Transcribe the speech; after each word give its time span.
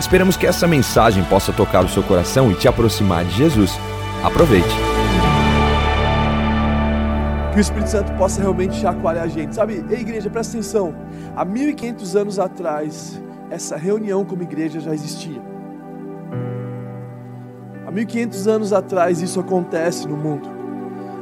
Esperamos 0.00 0.36
que 0.36 0.46
essa 0.46 0.66
mensagem 0.66 1.24
possa 1.24 1.52
tocar 1.52 1.84
o 1.84 1.88
seu 1.88 2.02
coração 2.02 2.52
e 2.52 2.54
te 2.54 2.68
aproximar 2.68 3.24
de 3.24 3.34
Jesus. 3.34 3.72
Aproveite. 4.22 4.68
Que 7.52 7.58
o 7.58 7.60
Espírito 7.60 7.90
Santo 7.90 8.12
possa 8.12 8.40
realmente 8.40 8.76
chacoalhar 8.76 9.24
a 9.24 9.28
gente. 9.28 9.54
Sabe, 9.54 9.84
ei 9.90 10.00
igreja, 10.00 10.30
presta 10.30 10.56
atenção. 10.56 10.94
Há 11.36 11.44
1500 11.44 12.14
anos 12.16 12.38
atrás, 12.38 13.20
essa 13.50 13.76
reunião 13.76 14.24
como 14.24 14.42
igreja 14.42 14.78
já 14.78 14.94
existia. 14.94 15.42
Há 17.84 17.90
1500 17.90 18.46
anos 18.46 18.72
atrás 18.72 19.20
isso 19.20 19.40
acontece 19.40 20.06
no 20.06 20.16
mundo. 20.16 20.48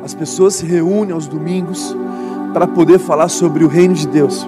As 0.04 0.12
pessoas 0.12 0.54
se 0.54 0.66
reúnem 0.66 1.14
aos 1.14 1.26
domingos 1.26 1.96
para 2.52 2.66
poder 2.66 2.98
falar 2.98 3.28
sobre 3.28 3.64
o 3.64 3.68
reino 3.68 3.95
de 3.95 4.06
Deus. 4.06 4.46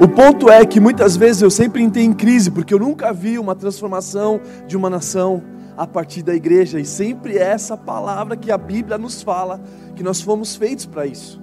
O 0.00 0.08
ponto 0.08 0.50
é 0.50 0.64
que 0.66 0.80
muitas 0.80 1.16
vezes 1.16 1.42
eu 1.42 1.50
sempre 1.50 1.82
entrei 1.82 2.04
em 2.04 2.12
crise, 2.12 2.50
porque 2.50 2.74
eu 2.74 2.78
nunca 2.78 3.12
vi 3.12 3.38
uma 3.38 3.54
transformação 3.54 4.40
de 4.66 4.76
uma 4.76 4.90
nação 4.90 5.42
a 5.76 5.86
partir 5.86 6.22
da 6.22 6.34
igreja, 6.34 6.80
e 6.80 6.84
sempre 6.84 7.38
é 7.38 7.42
essa 7.42 7.76
palavra 7.76 8.36
que 8.36 8.50
a 8.50 8.58
Bíblia 8.58 8.98
nos 8.98 9.22
fala, 9.22 9.60
que 9.94 10.02
nós 10.02 10.20
fomos 10.20 10.56
feitos 10.56 10.86
para 10.86 11.06
isso. 11.06 11.40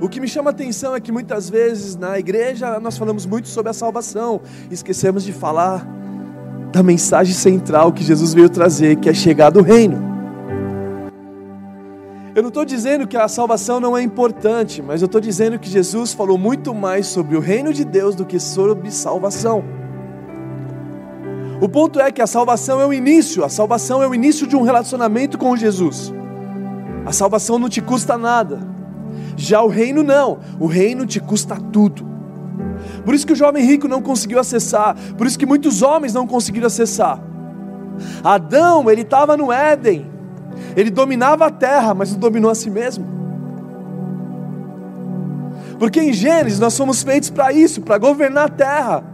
O 0.00 0.08
que 0.08 0.20
me 0.20 0.26
chama 0.26 0.50
a 0.50 0.52
atenção 0.52 0.94
é 0.94 1.00
que 1.00 1.12
muitas 1.12 1.48
vezes 1.48 1.96
na 1.96 2.18
igreja 2.18 2.80
nós 2.80 2.98
falamos 2.98 3.24
muito 3.26 3.48
sobre 3.48 3.70
a 3.70 3.72
salvação, 3.72 4.40
esquecemos 4.70 5.22
de 5.24 5.32
falar 5.32 5.86
da 6.72 6.82
mensagem 6.82 7.32
central 7.32 7.92
que 7.92 8.02
Jesus 8.02 8.34
veio 8.34 8.48
trazer, 8.48 8.96
que 8.96 9.08
é 9.08 9.14
chegar 9.14 9.50
do 9.50 9.62
reino. 9.62 10.13
Eu 12.34 12.42
não 12.42 12.48
estou 12.48 12.64
dizendo 12.64 13.06
que 13.06 13.16
a 13.16 13.28
salvação 13.28 13.78
não 13.78 13.96
é 13.96 14.02
importante, 14.02 14.82
mas 14.82 15.00
eu 15.00 15.06
estou 15.06 15.20
dizendo 15.20 15.56
que 15.56 15.68
Jesus 15.70 16.12
falou 16.12 16.36
muito 16.36 16.74
mais 16.74 17.06
sobre 17.06 17.36
o 17.36 17.40
reino 17.40 17.72
de 17.72 17.84
Deus 17.84 18.16
do 18.16 18.24
que 18.24 18.40
sobre 18.40 18.90
salvação. 18.90 19.62
O 21.60 21.68
ponto 21.68 22.00
é 22.00 22.10
que 22.10 22.20
a 22.20 22.26
salvação 22.26 22.80
é 22.80 22.86
o 22.86 22.92
início, 22.92 23.44
a 23.44 23.48
salvação 23.48 24.02
é 24.02 24.08
o 24.08 24.14
início 24.14 24.48
de 24.48 24.56
um 24.56 24.62
relacionamento 24.62 25.38
com 25.38 25.56
Jesus. 25.56 26.12
A 27.06 27.12
salvação 27.12 27.56
não 27.56 27.68
te 27.68 27.80
custa 27.80 28.18
nada. 28.18 28.58
Já 29.36 29.62
o 29.62 29.68
reino 29.68 30.02
não, 30.02 30.40
o 30.58 30.66
reino 30.66 31.06
te 31.06 31.20
custa 31.20 31.54
tudo. 31.54 32.04
Por 33.04 33.14
isso 33.14 33.24
que 33.24 33.32
o 33.32 33.36
jovem 33.36 33.64
rico 33.64 33.86
não 33.86 34.02
conseguiu 34.02 34.40
acessar, 34.40 34.96
por 35.16 35.24
isso 35.24 35.38
que 35.38 35.46
muitos 35.46 35.82
homens 35.82 36.12
não 36.12 36.26
conseguiram 36.26 36.66
acessar. 36.66 37.22
Adão, 38.24 38.90
ele 38.90 39.02
estava 39.02 39.36
no 39.36 39.52
Éden, 39.52 40.13
ele 40.76 40.90
dominava 40.90 41.46
a 41.46 41.50
terra, 41.50 41.94
mas 41.94 42.12
não 42.12 42.18
dominou 42.18 42.50
a 42.50 42.54
si 42.54 42.70
mesmo. 42.70 43.06
Porque 45.78 46.00
em 46.00 46.12
Gênesis 46.12 46.58
nós 46.58 46.74
somos 46.74 47.02
feitos 47.02 47.30
para 47.30 47.52
isso, 47.52 47.82
para 47.82 47.98
governar 47.98 48.46
a 48.46 48.48
terra, 48.48 49.04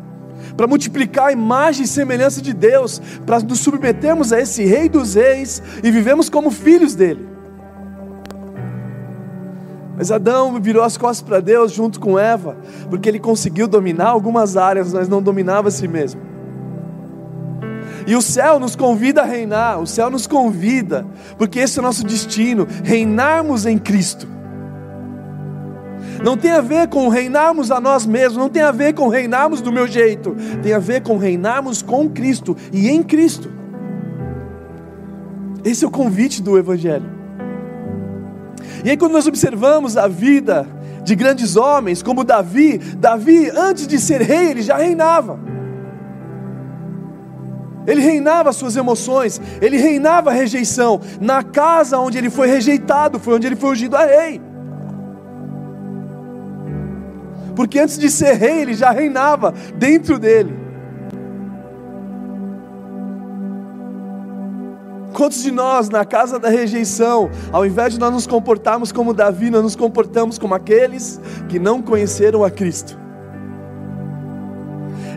para 0.57 0.67
multiplicar 0.67 1.29
a 1.29 1.33
imagem 1.33 1.85
e 1.85 1.89
semelhança 1.89 2.41
de 2.41 2.53
Deus, 2.53 3.01
para 3.25 3.41
nos 3.41 3.61
submetermos 3.61 4.33
a 4.33 4.41
esse 4.41 4.65
Rei 4.65 4.89
dos 4.89 5.15
Reis 5.15 5.63
e 5.83 5.91
vivemos 5.91 6.29
como 6.29 6.51
filhos 6.51 6.95
dele. 6.95 7.29
Mas 9.97 10.11
Adão 10.11 10.59
virou 10.61 10.83
as 10.83 10.97
costas 10.97 11.27
para 11.27 11.41
Deus 11.41 11.73
junto 11.73 12.01
com 12.01 12.19
Eva, 12.19 12.57
porque 12.89 13.09
ele 13.09 13.19
conseguiu 13.19 13.69
dominar 13.69 14.09
algumas 14.09 14.57
áreas, 14.57 14.95
mas 14.95 15.09
não 15.09 15.21
dominava 15.21 15.69
a 15.69 15.71
si 15.71 15.87
mesmo. 15.87 16.30
E 18.07 18.15
o 18.17 18.23
céu 18.23 18.59
nos 18.59 18.75
convida 18.75 19.23
a 19.23 19.25
reinar, 19.25 19.81
o 19.81 19.87
céu 19.87 20.11
nos 20.11 20.27
convida, 20.27 21.07
porque 21.37 21.59
esse 21.59 21.79
é 21.79 21.83
o 21.83 21.85
nosso 21.85 22.05
destino, 22.05 22.67
reinarmos 22.83 23.67
em 23.67 23.79
Cristo. 23.79 24.27
Não 26.23 26.37
tem 26.37 26.51
a 26.51 26.61
ver 26.61 26.89
com 26.89 27.09
reinarmos 27.09 27.71
a 27.71 27.81
nós 27.81 28.05
mesmos, 28.05 28.37
não 28.37 28.49
tem 28.49 28.63
a 28.63 28.71
ver 28.71 28.95
com 28.95 29.09
reinarmos 29.09 29.61
do 29.61 29.73
meu 29.73 29.87
jeito, 29.87 30.37
tem 30.63 30.73
a 30.73 30.79
ver 30.79 31.03
com 31.03 31.17
reinarmos 31.17 31.83
com 31.83 32.09
Cristo 32.09 32.57
e 32.73 32.89
em 32.89 33.03
Cristo. 33.03 33.51
Esse 35.65 35.85
é 35.85 35.89
o 35.89 35.91
convite 35.91 36.43
do 36.43 36.59
Evangelho. 36.59 37.11
E 38.85 38.91
aí, 38.91 38.97
quando 38.97 39.13
nós 39.13 39.27
observamos 39.27 39.97
a 39.97 40.09
vida 40.09 40.67
de 41.05 41.15
grandes 41.15 41.57
homens, 41.57 42.03
como 42.03 42.25
Davi, 42.25 42.79
Davi, 42.79 43.51
antes 43.51 43.87
de 43.87 43.99
ser 43.99 44.23
rei, 44.23 44.51
ele 44.51 44.63
já 44.63 44.77
reinava. 44.77 45.50
Ele 47.87 48.01
reinava 48.01 48.53
suas 48.53 48.77
emoções, 48.77 49.41
ele 49.61 49.77
reinava 49.77 50.31
a 50.31 50.33
rejeição. 50.33 51.01
Na 51.21 51.43
casa 51.43 51.99
onde 51.99 52.19
ele 52.19 52.31
foi 52.31 52.49
rejeitado, 52.49 53.19
foi 53.19 53.35
onde 53.35 53.47
ele 53.47 53.57
foi 53.57 53.71
ungido 53.71 53.97
a 53.97 54.05
rei. 54.05 54.41
Porque 57.57 57.79
antes 57.79 57.99
de 57.99 58.11
ser 58.11 58.35
rei, 58.35 58.63
ele 58.63 58.75
já 58.75 58.91
reinava 58.91 59.53
dentro 59.77 60.19
dele. 60.19 60.61
Quantos 65.13 65.43
de 65.43 65.51
nós, 65.51 65.91
na 65.91 66.05
casa 66.05 66.39
da 66.39 66.49
rejeição, 66.49 67.29
ao 67.53 67.67
invés 67.67 67.93
de 67.93 68.01
nós 68.01 68.13
nos 68.13 68.27
comportarmos 68.27 68.93
como 68.93 69.13
Davi, 69.13 69.51
nós 69.51 69.63
nos 69.63 69.77
comportamos 69.77 70.39
como 70.39 70.55
aqueles 70.55 71.21
que 71.49 71.59
não 71.59 71.83
conheceram 71.83 72.45
a 72.45 72.51
Cristo? 72.51 72.99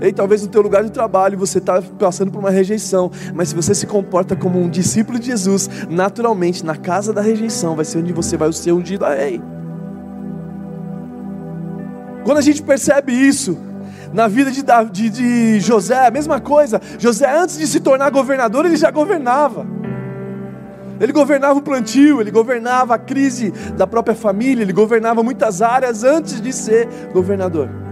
Ei, 0.03 0.11
talvez 0.11 0.41
no 0.41 0.49
teu 0.49 0.61
lugar 0.61 0.83
de 0.83 0.91
trabalho 0.91 1.37
você 1.37 1.59
está 1.59 1.81
passando 1.81 2.29
por 2.29 2.39
uma 2.39 2.49
rejeição, 2.49 3.09
mas 3.33 3.47
se 3.47 3.55
você 3.55 3.73
se 3.73 3.87
comporta 3.87 4.35
como 4.35 4.59
um 4.59 4.69
discípulo 4.69 5.17
de 5.17 5.27
Jesus, 5.27 5.69
naturalmente 5.89 6.65
na 6.65 6.75
casa 6.75 7.13
da 7.13 7.21
rejeição 7.21 7.73
vai 7.73 7.85
ser 7.85 7.99
onde 7.99 8.11
você 8.11 8.35
vai 8.35 8.51
ser 8.51 8.73
ungido 8.73 9.05
a 9.05 9.15
rei. 9.15 9.41
Quando 12.25 12.37
a 12.37 12.41
gente 12.41 12.61
percebe 12.61 13.13
isso, 13.13 13.57
na 14.11 14.27
vida 14.27 14.51
de, 14.51 14.61
de, 14.91 15.09
de 15.09 15.59
José, 15.61 16.05
a 16.05 16.11
mesma 16.11 16.39
coisa. 16.41 16.81
José, 16.99 17.25
antes 17.33 17.57
de 17.57 17.65
se 17.65 17.79
tornar 17.79 18.09
governador, 18.09 18.65
ele 18.65 18.75
já 18.75 18.91
governava. 18.91 19.65
Ele 20.99 21.13
governava 21.13 21.59
o 21.59 21.61
plantio, 21.61 22.19
ele 22.19 22.29
governava 22.29 22.95
a 22.95 22.99
crise 22.99 23.51
da 23.77 23.87
própria 23.87 24.15
família, 24.15 24.63
ele 24.63 24.73
governava 24.73 25.23
muitas 25.23 25.61
áreas 25.61 26.03
antes 26.03 26.41
de 26.41 26.51
ser 26.51 26.87
governador. 27.13 27.82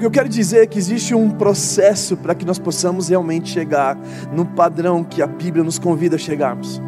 Que 0.00 0.06
eu 0.06 0.10
quero 0.10 0.30
dizer 0.30 0.62
é 0.62 0.66
que 0.66 0.78
existe 0.78 1.14
um 1.14 1.30
processo 1.30 2.16
para 2.16 2.34
que 2.34 2.46
nós 2.46 2.58
possamos 2.58 3.10
realmente 3.10 3.50
chegar 3.50 3.98
no 4.32 4.46
padrão 4.46 5.04
que 5.04 5.20
a 5.20 5.26
Bíblia 5.26 5.62
nos 5.62 5.78
convida 5.78 6.16
a 6.16 6.18
chegarmos. 6.18 6.80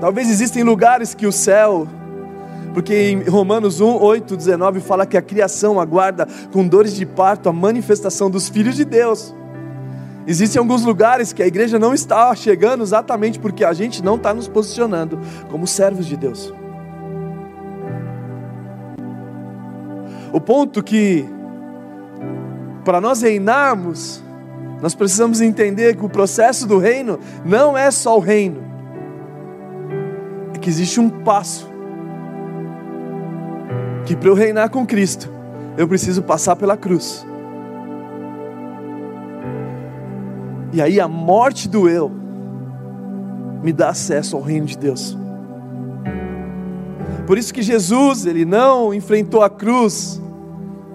Talvez 0.00 0.28
existem 0.28 0.64
lugares 0.64 1.14
que 1.14 1.24
o 1.24 1.30
céu, 1.30 1.86
porque 2.74 3.10
em 3.10 3.22
Romanos 3.22 3.80
1, 3.80 4.02
8, 4.02 4.36
19 4.36 4.80
fala 4.80 5.06
que 5.06 5.16
a 5.16 5.22
criação 5.22 5.78
aguarda 5.78 6.26
com 6.52 6.66
dores 6.66 6.96
de 6.96 7.06
parto 7.06 7.48
a 7.48 7.52
manifestação 7.52 8.28
dos 8.28 8.48
filhos 8.48 8.74
de 8.74 8.84
Deus. 8.84 9.32
Existem 10.26 10.58
alguns 10.58 10.84
lugares 10.84 11.32
que 11.32 11.44
a 11.44 11.46
igreja 11.46 11.78
não 11.78 11.94
está 11.94 12.34
chegando 12.34 12.82
exatamente 12.82 13.38
porque 13.38 13.64
a 13.64 13.72
gente 13.72 14.02
não 14.02 14.16
está 14.16 14.34
nos 14.34 14.48
posicionando 14.48 15.16
como 15.48 15.64
servos 15.64 16.06
de 16.06 16.16
Deus. 16.16 16.52
O 20.32 20.40
ponto 20.40 20.82
que, 20.82 21.24
para 22.84 23.00
nós 23.00 23.22
reinarmos, 23.22 24.22
nós 24.80 24.94
precisamos 24.94 25.40
entender 25.40 25.96
que 25.96 26.04
o 26.04 26.08
processo 26.08 26.66
do 26.66 26.78
reino 26.78 27.18
não 27.44 27.76
é 27.76 27.90
só 27.90 28.16
o 28.16 28.20
reino, 28.20 28.62
é 30.54 30.58
que 30.58 30.68
existe 30.68 31.00
um 31.00 31.10
passo. 31.10 31.68
Que 34.06 34.16
para 34.16 34.28
eu 34.28 34.34
reinar 34.34 34.70
com 34.70 34.86
Cristo, 34.86 35.28
eu 35.76 35.86
preciso 35.86 36.22
passar 36.22 36.56
pela 36.56 36.76
cruz. 36.76 37.26
E 40.72 40.80
aí 40.80 41.00
a 41.00 41.08
morte 41.08 41.68
do 41.68 41.88
eu 41.88 42.10
me 43.62 43.72
dá 43.72 43.90
acesso 43.90 44.36
ao 44.36 44.42
reino 44.42 44.66
de 44.66 44.78
Deus. 44.78 45.18
Por 47.30 47.38
isso 47.38 47.54
que 47.54 47.62
Jesus, 47.62 48.26
ele 48.26 48.44
não 48.44 48.92
enfrentou 48.92 49.40
a 49.40 49.48
cruz 49.48 50.20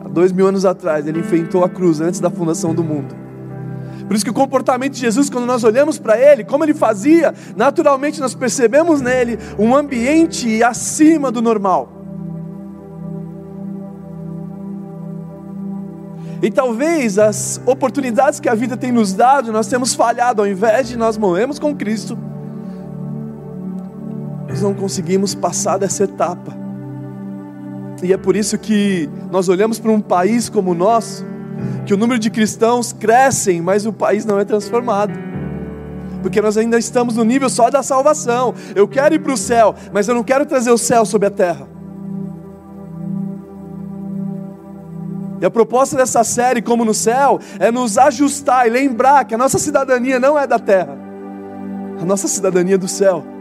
há 0.03 0.09
dois 0.09 0.33
mil 0.33 0.45
anos 0.45 0.65
atrás, 0.65 1.07
ele 1.07 1.21
enfrentou 1.21 1.63
a 1.63 1.69
cruz 1.69 2.01
antes 2.01 2.19
da 2.19 2.29
fundação 2.29 2.75
do 2.75 2.83
mundo. 2.83 3.15
Por 4.05 4.13
isso 4.13 4.25
que 4.25 4.31
o 4.31 4.33
comportamento 4.33 4.91
de 4.91 4.99
Jesus, 4.99 5.29
quando 5.29 5.45
nós 5.45 5.63
olhamos 5.63 5.97
para 5.97 6.19
ele, 6.19 6.43
como 6.43 6.65
ele 6.65 6.73
fazia, 6.73 7.33
naturalmente 7.55 8.19
nós 8.19 8.35
percebemos 8.35 8.99
nele 8.99 9.39
um 9.57 9.73
ambiente 9.73 10.61
acima 10.61 11.31
do 11.31 11.41
normal. 11.41 11.89
E 16.43 16.51
talvez 16.51 17.17
as 17.17 17.61
oportunidades 17.65 18.41
que 18.41 18.49
a 18.49 18.55
vida 18.55 18.75
tem 18.75 18.91
nos 18.91 19.13
dado, 19.13 19.53
nós 19.53 19.67
temos 19.67 19.95
falhado, 19.95 20.41
ao 20.41 20.47
invés 20.49 20.89
de 20.89 20.97
nós 20.97 21.17
morrermos 21.17 21.59
com 21.59 21.73
Cristo, 21.73 22.17
nós 24.55 24.61
não 24.61 24.73
conseguimos 24.73 25.35
passar 25.35 25.77
dessa 25.77 26.05
etapa. 26.05 26.55
E 28.01 28.13
é 28.13 28.17
por 28.17 28.37
isso 28.37 28.57
que 28.57 29.09
nós 29.29 29.49
olhamos 29.49 29.79
para 29.79 29.91
um 29.91 29.99
país 29.99 30.47
como 30.47 30.71
o 30.71 30.73
nosso, 30.73 31.25
que 31.85 31.93
o 31.93 31.97
número 31.97 32.17
de 32.17 32.29
cristãos 32.29 32.93
crescem, 32.93 33.61
mas 33.61 33.85
o 33.85 33.91
país 33.91 34.23
não 34.23 34.39
é 34.39 34.45
transformado. 34.45 35.13
Porque 36.21 36.41
nós 36.41 36.55
ainda 36.55 36.79
estamos 36.79 37.17
no 37.17 37.25
nível 37.25 37.49
só 37.49 37.69
da 37.69 37.83
salvação. 37.83 38.53
Eu 38.73 38.87
quero 38.87 39.15
ir 39.15 39.19
para 39.19 39.33
o 39.33 39.37
céu, 39.37 39.75
mas 39.91 40.07
eu 40.07 40.15
não 40.15 40.23
quero 40.23 40.45
trazer 40.45 40.71
o 40.71 40.77
céu 40.77 41.05
sobre 41.05 41.27
a 41.27 41.31
terra. 41.31 41.67
E 45.41 45.45
a 45.45 45.51
proposta 45.51 45.97
dessa 45.97 46.23
série, 46.23 46.61
como 46.61 46.85
no 46.85 46.93
céu, 46.93 47.41
é 47.59 47.69
nos 47.71 47.97
ajustar 47.97 48.67
e 48.67 48.69
lembrar 48.69 49.25
que 49.25 49.35
a 49.35 49.37
nossa 49.37 49.59
cidadania 49.59 50.17
não 50.17 50.39
é 50.39 50.47
da 50.47 50.57
terra, 50.57 50.97
a 52.01 52.05
nossa 52.05 52.29
cidadania 52.29 52.75
é 52.75 52.77
do 52.77 52.87
céu. 52.87 53.34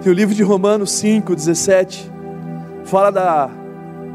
Tem 0.00 0.12
o 0.12 0.14
livro 0.14 0.32
de 0.32 0.44
Romanos 0.44 0.92
5, 0.92 1.34
17, 1.34 2.08
fala 2.84 3.10
da 3.10 3.50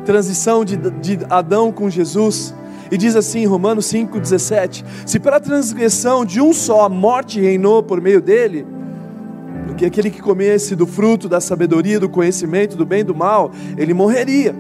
transição 0.06 0.64
de, 0.64 0.78
de 0.78 1.20
Adão 1.30 1.74
com 1.74 1.90
Jesus, 1.90 2.56
e 2.90 2.98
diz 2.98 3.18
assim, 3.18 3.46
Romanos 3.46 3.86
5, 3.88 4.18
17: 4.18 4.86
Se 5.06 5.20
pela 5.20 5.42
transgressão 5.42 6.24
de 6.24 6.40
um 6.40 6.54
só 6.54 6.86
a 6.86 6.90
morte 6.90 7.42
reinou 7.42 7.84
por 7.84 8.00
meio 8.00 8.22
dele, 8.22 8.66
porque 9.66 9.86
aquele 9.86 10.10
que 10.10 10.22
comesse 10.22 10.74
do 10.74 10.88
fruto 10.88 11.28
da 11.28 11.42
sabedoria, 11.42 12.00
do 12.00 12.08
conhecimento, 12.08 12.78
do 12.78 12.86
bem 12.86 13.02
e 13.02 13.04
do 13.04 13.16
mal, 13.16 13.52
ele 13.78 13.94
morreria. 13.94 14.56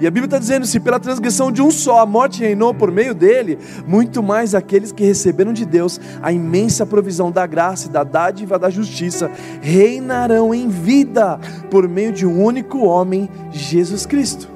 E 0.00 0.06
a 0.06 0.10
Bíblia 0.10 0.26
está 0.26 0.38
dizendo: 0.38 0.66
se 0.66 0.78
pela 0.78 1.00
transgressão 1.00 1.50
de 1.50 1.60
um 1.60 1.70
só 1.70 2.00
a 2.00 2.06
morte 2.06 2.40
reinou 2.40 2.72
por 2.72 2.90
meio 2.90 3.14
dele, 3.14 3.58
muito 3.86 4.22
mais 4.22 4.54
aqueles 4.54 4.92
que 4.92 5.04
receberam 5.04 5.52
de 5.52 5.64
Deus 5.64 6.00
a 6.22 6.32
imensa 6.32 6.86
provisão 6.86 7.30
da 7.30 7.46
graça 7.46 7.88
e 7.88 7.90
da 7.90 8.04
dádiva 8.04 8.58
da 8.58 8.70
justiça 8.70 9.30
reinarão 9.60 10.54
em 10.54 10.68
vida 10.68 11.38
por 11.70 11.88
meio 11.88 12.12
de 12.12 12.26
um 12.26 12.42
único 12.42 12.78
homem, 12.84 13.28
Jesus 13.50 14.06
Cristo. 14.06 14.48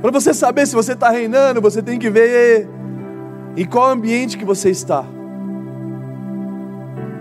Para 0.00 0.10
você 0.10 0.34
saber 0.34 0.66
se 0.66 0.74
você 0.74 0.94
está 0.94 1.10
reinando, 1.10 1.60
você 1.60 1.80
tem 1.80 1.96
que 1.96 2.10
ver 2.10 2.68
em 3.56 3.64
qual 3.64 3.88
ambiente 3.88 4.36
que 4.36 4.44
você 4.44 4.70
está. 4.70 5.04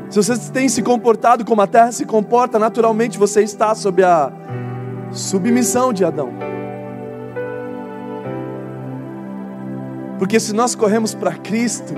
Se 0.09 0.17
você 0.17 0.51
tem 0.51 0.67
se 0.67 0.81
comportado 0.81 1.45
como 1.45 1.61
a 1.61 1.67
terra 1.67 1.91
se 1.91 2.05
comporta, 2.05 2.57
naturalmente 2.57 3.19
você 3.19 3.43
está 3.43 3.75
sob 3.75 4.03
a 4.03 4.33
submissão 5.11 5.91
de 5.91 6.05
Adão. 6.05 6.29
Porque 10.17 10.39
se 10.39 10.53
nós 10.53 10.75
corremos 10.75 11.13
para 11.13 11.33
Cristo, 11.33 11.93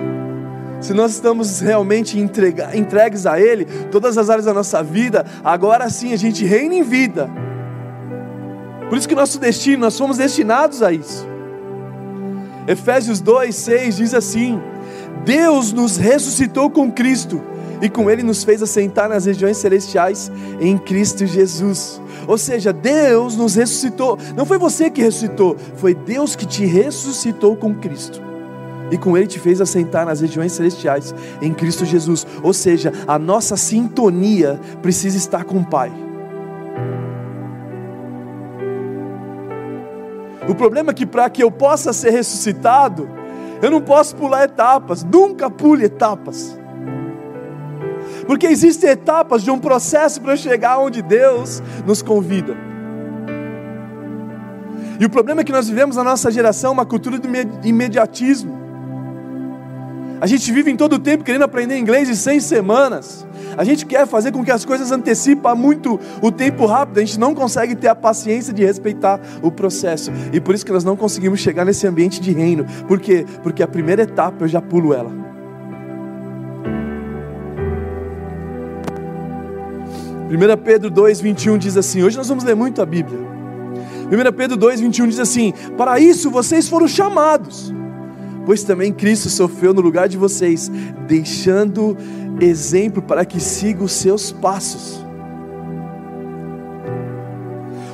se 0.79 0.93
nós 0.93 1.11
estamos 1.11 1.59
realmente 1.59 2.17
entrega, 2.19 2.75
entregues 2.75 3.25
a 3.25 3.39
Ele, 3.39 3.65
todas 3.91 4.17
as 4.17 4.29
áreas 4.29 4.45
da 4.45 4.53
nossa 4.53 4.81
vida, 4.81 5.25
agora 5.43 5.89
sim 5.89 6.13
a 6.13 6.17
gente 6.17 6.45
reina 6.45 6.75
em 6.75 6.83
vida. 6.83 7.29
Por 8.89 8.97
isso 8.97 9.07
que 9.07 9.15
nosso 9.15 9.39
destino, 9.39 9.81
nós 9.81 9.93
somos 9.93 10.17
destinados 10.17 10.81
a 10.81 10.91
isso. 10.91 11.27
Efésios 12.67 13.19
2, 13.19 13.53
6 13.55 13.97
diz 13.97 14.13
assim: 14.13 14.61
Deus 15.25 15.73
nos 15.73 15.97
ressuscitou 15.97 16.69
com 16.69 16.91
Cristo 16.91 17.41
e 17.83 17.89
com 17.89 18.09
Ele 18.09 18.23
nos 18.23 18.45
fez 18.45 18.63
assentar 18.63 19.09
nas 19.09 19.25
regiões 19.25 19.57
celestiais 19.57 20.31
em 20.61 20.77
Cristo 20.77 21.25
Jesus. 21.25 22.01
Ou 22.25 22.37
seja, 22.37 22.71
Deus 22.71 23.35
nos 23.35 23.55
ressuscitou. 23.55 24.17
Não 24.37 24.45
foi 24.45 24.57
você 24.57 24.89
que 24.89 25.01
ressuscitou, 25.01 25.57
foi 25.75 25.93
Deus 25.93 26.33
que 26.33 26.45
te 26.45 26.65
ressuscitou 26.65 27.57
com 27.57 27.75
Cristo. 27.75 28.21
E 28.89 28.97
com 28.97 29.17
Ele 29.17 29.27
te 29.27 29.37
fez 29.37 29.59
assentar 29.59 30.05
nas 30.05 30.21
regiões 30.21 30.53
celestiais 30.53 31.13
em 31.41 31.53
Cristo 31.53 31.83
Jesus. 31.83 32.25
Ou 32.41 32.53
seja, 32.53 32.93
a 33.05 33.19
nossa 33.19 33.57
sintonia 33.57 34.57
precisa 34.81 35.17
estar 35.17 35.43
com 35.43 35.57
o 35.57 35.65
Pai. 35.65 35.91
O 40.47 40.55
problema 40.55 40.91
é 40.91 40.93
que 40.93 41.05
para 41.05 41.29
que 41.29 41.43
eu 41.43 41.51
possa 41.51 41.91
ser 41.91 42.11
ressuscitado, 42.11 43.09
eu 43.61 43.69
não 43.69 43.81
posso 43.81 44.15
pular 44.15 44.45
etapas, 44.45 45.03
nunca 45.03 45.49
pule 45.49 45.83
etapas. 45.83 46.62
Porque 48.25 48.47
existem 48.47 48.89
etapas 48.89 49.43
de 49.43 49.51
um 49.51 49.59
processo 49.59 50.21
para 50.21 50.35
chegar 50.35 50.79
onde 50.79 51.01
Deus 51.01 51.61
nos 51.85 52.01
convida. 52.01 52.55
E 54.99 55.05
o 55.05 55.09
problema 55.09 55.41
é 55.41 55.43
que 55.43 55.51
nós 55.51 55.67
vivemos 55.67 55.95
na 55.95 56.03
nossa 56.03 56.31
geração 56.31 56.71
uma 56.71 56.85
cultura 56.85 57.19
de 57.19 57.67
imediatismo. 57.67 58.63
A 60.21 60.25
gente 60.25 60.49
vive 60.53 60.71
em 60.71 60.77
todo 60.77 60.93
o 60.93 60.99
tempo 60.99 61.23
querendo 61.23 61.41
aprender 61.41 61.77
inglês 61.77 62.09
em 62.09 62.15
seis 62.15 62.45
semanas. 62.45 63.27
A 63.57 63.63
gente 63.65 63.85
quer 63.85 64.07
fazer 64.07 64.31
com 64.31 64.41
que 64.41 64.51
as 64.51 64.63
coisas 64.63 64.89
antecipem 64.89 65.53
muito 65.55 65.99
o 66.21 66.31
tempo 66.31 66.65
rápido. 66.65 66.99
A 66.99 67.01
gente 67.01 67.19
não 67.19 67.35
consegue 67.35 67.75
ter 67.75 67.89
a 67.89 67.95
paciência 67.95 68.53
de 68.53 68.63
respeitar 68.63 69.19
o 69.41 69.51
processo. 69.51 70.11
E 70.31 70.39
por 70.39 70.55
isso 70.55 70.65
que 70.65 70.71
nós 70.71 70.85
não 70.85 70.95
conseguimos 70.95 71.41
chegar 71.41 71.65
nesse 71.65 71.85
ambiente 71.85 72.21
de 72.21 72.31
reino. 72.31 72.65
Por 72.87 73.01
quê? 73.01 73.25
Porque 73.41 73.61
a 73.61 73.67
primeira 73.67 74.03
etapa 74.03 74.45
eu 74.45 74.47
já 74.47 74.61
pulo 74.61 74.93
ela. 74.93 75.32
1 80.33 80.57
Pedro 80.63 80.89
2, 80.89 81.21
21 81.21 81.57
diz 81.59 81.77
assim: 81.77 82.01
hoje 82.01 82.17
nós 82.17 82.27
vamos 82.27 82.43
ler 82.43 82.55
muito 82.55 82.81
a 82.81 82.85
Bíblia. 82.85 83.19
1 83.19 84.33
Pedro 84.35 84.57
2, 84.57 84.79
21 84.79 85.07
diz 85.07 85.19
assim: 85.19 85.53
Para 85.77 85.99
isso 85.99 86.31
vocês 86.31 86.67
foram 86.67 86.87
chamados, 86.87 87.71
pois 88.43 88.63
também 88.63 88.91
Cristo 88.91 89.29
sofreu 89.29 89.75
no 89.75 89.81
lugar 89.81 90.09
de 90.09 90.17
vocês, 90.17 90.71
deixando 91.07 91.95
exemplo 92.41 92.99
para 92.99 93.23
que 93.25 93.39
siga 93.39 93.83
os 93.83 93.91
seus 93.91 94.31
passos. 94.31 95.05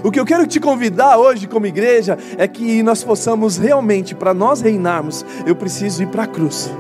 O 0.02 0.10
que 0.10 0.20
eu 0.20 0.26
quero 0.26 0.48
te 0.48 0.62
convidar 0.62 1.18
hoje, 1.18 1.46
como 1.46 1.66
igreja, 1.66 2.18
é 2.38 2.48
que 2.48 2.82
nós 2.82 3.04
possamos 3.04 3.58
realmente, 3.58 4.16
para 4.16 4.34
nós 4.34 4.62
reinarmos, 4.62 5.26
eu 5.46 5.58
preciso 5.58 6.04
ir 6.04 6.08
para 6.08 6.24
a 6.24 6.28
cruz. 6.28 6.72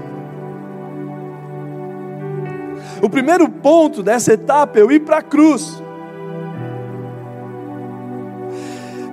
O 3.02 3.10
primeiro 3.10 3.48
ponto 3.50 4.04
dessa 4.04 4.34
etapa 4.34 4.78
é 4.78 4.82
eu 4.82 4.92
ir 4.92 5.00
para 5.00 5.18
a 5.18 5.22
cruz. 5.22 5.82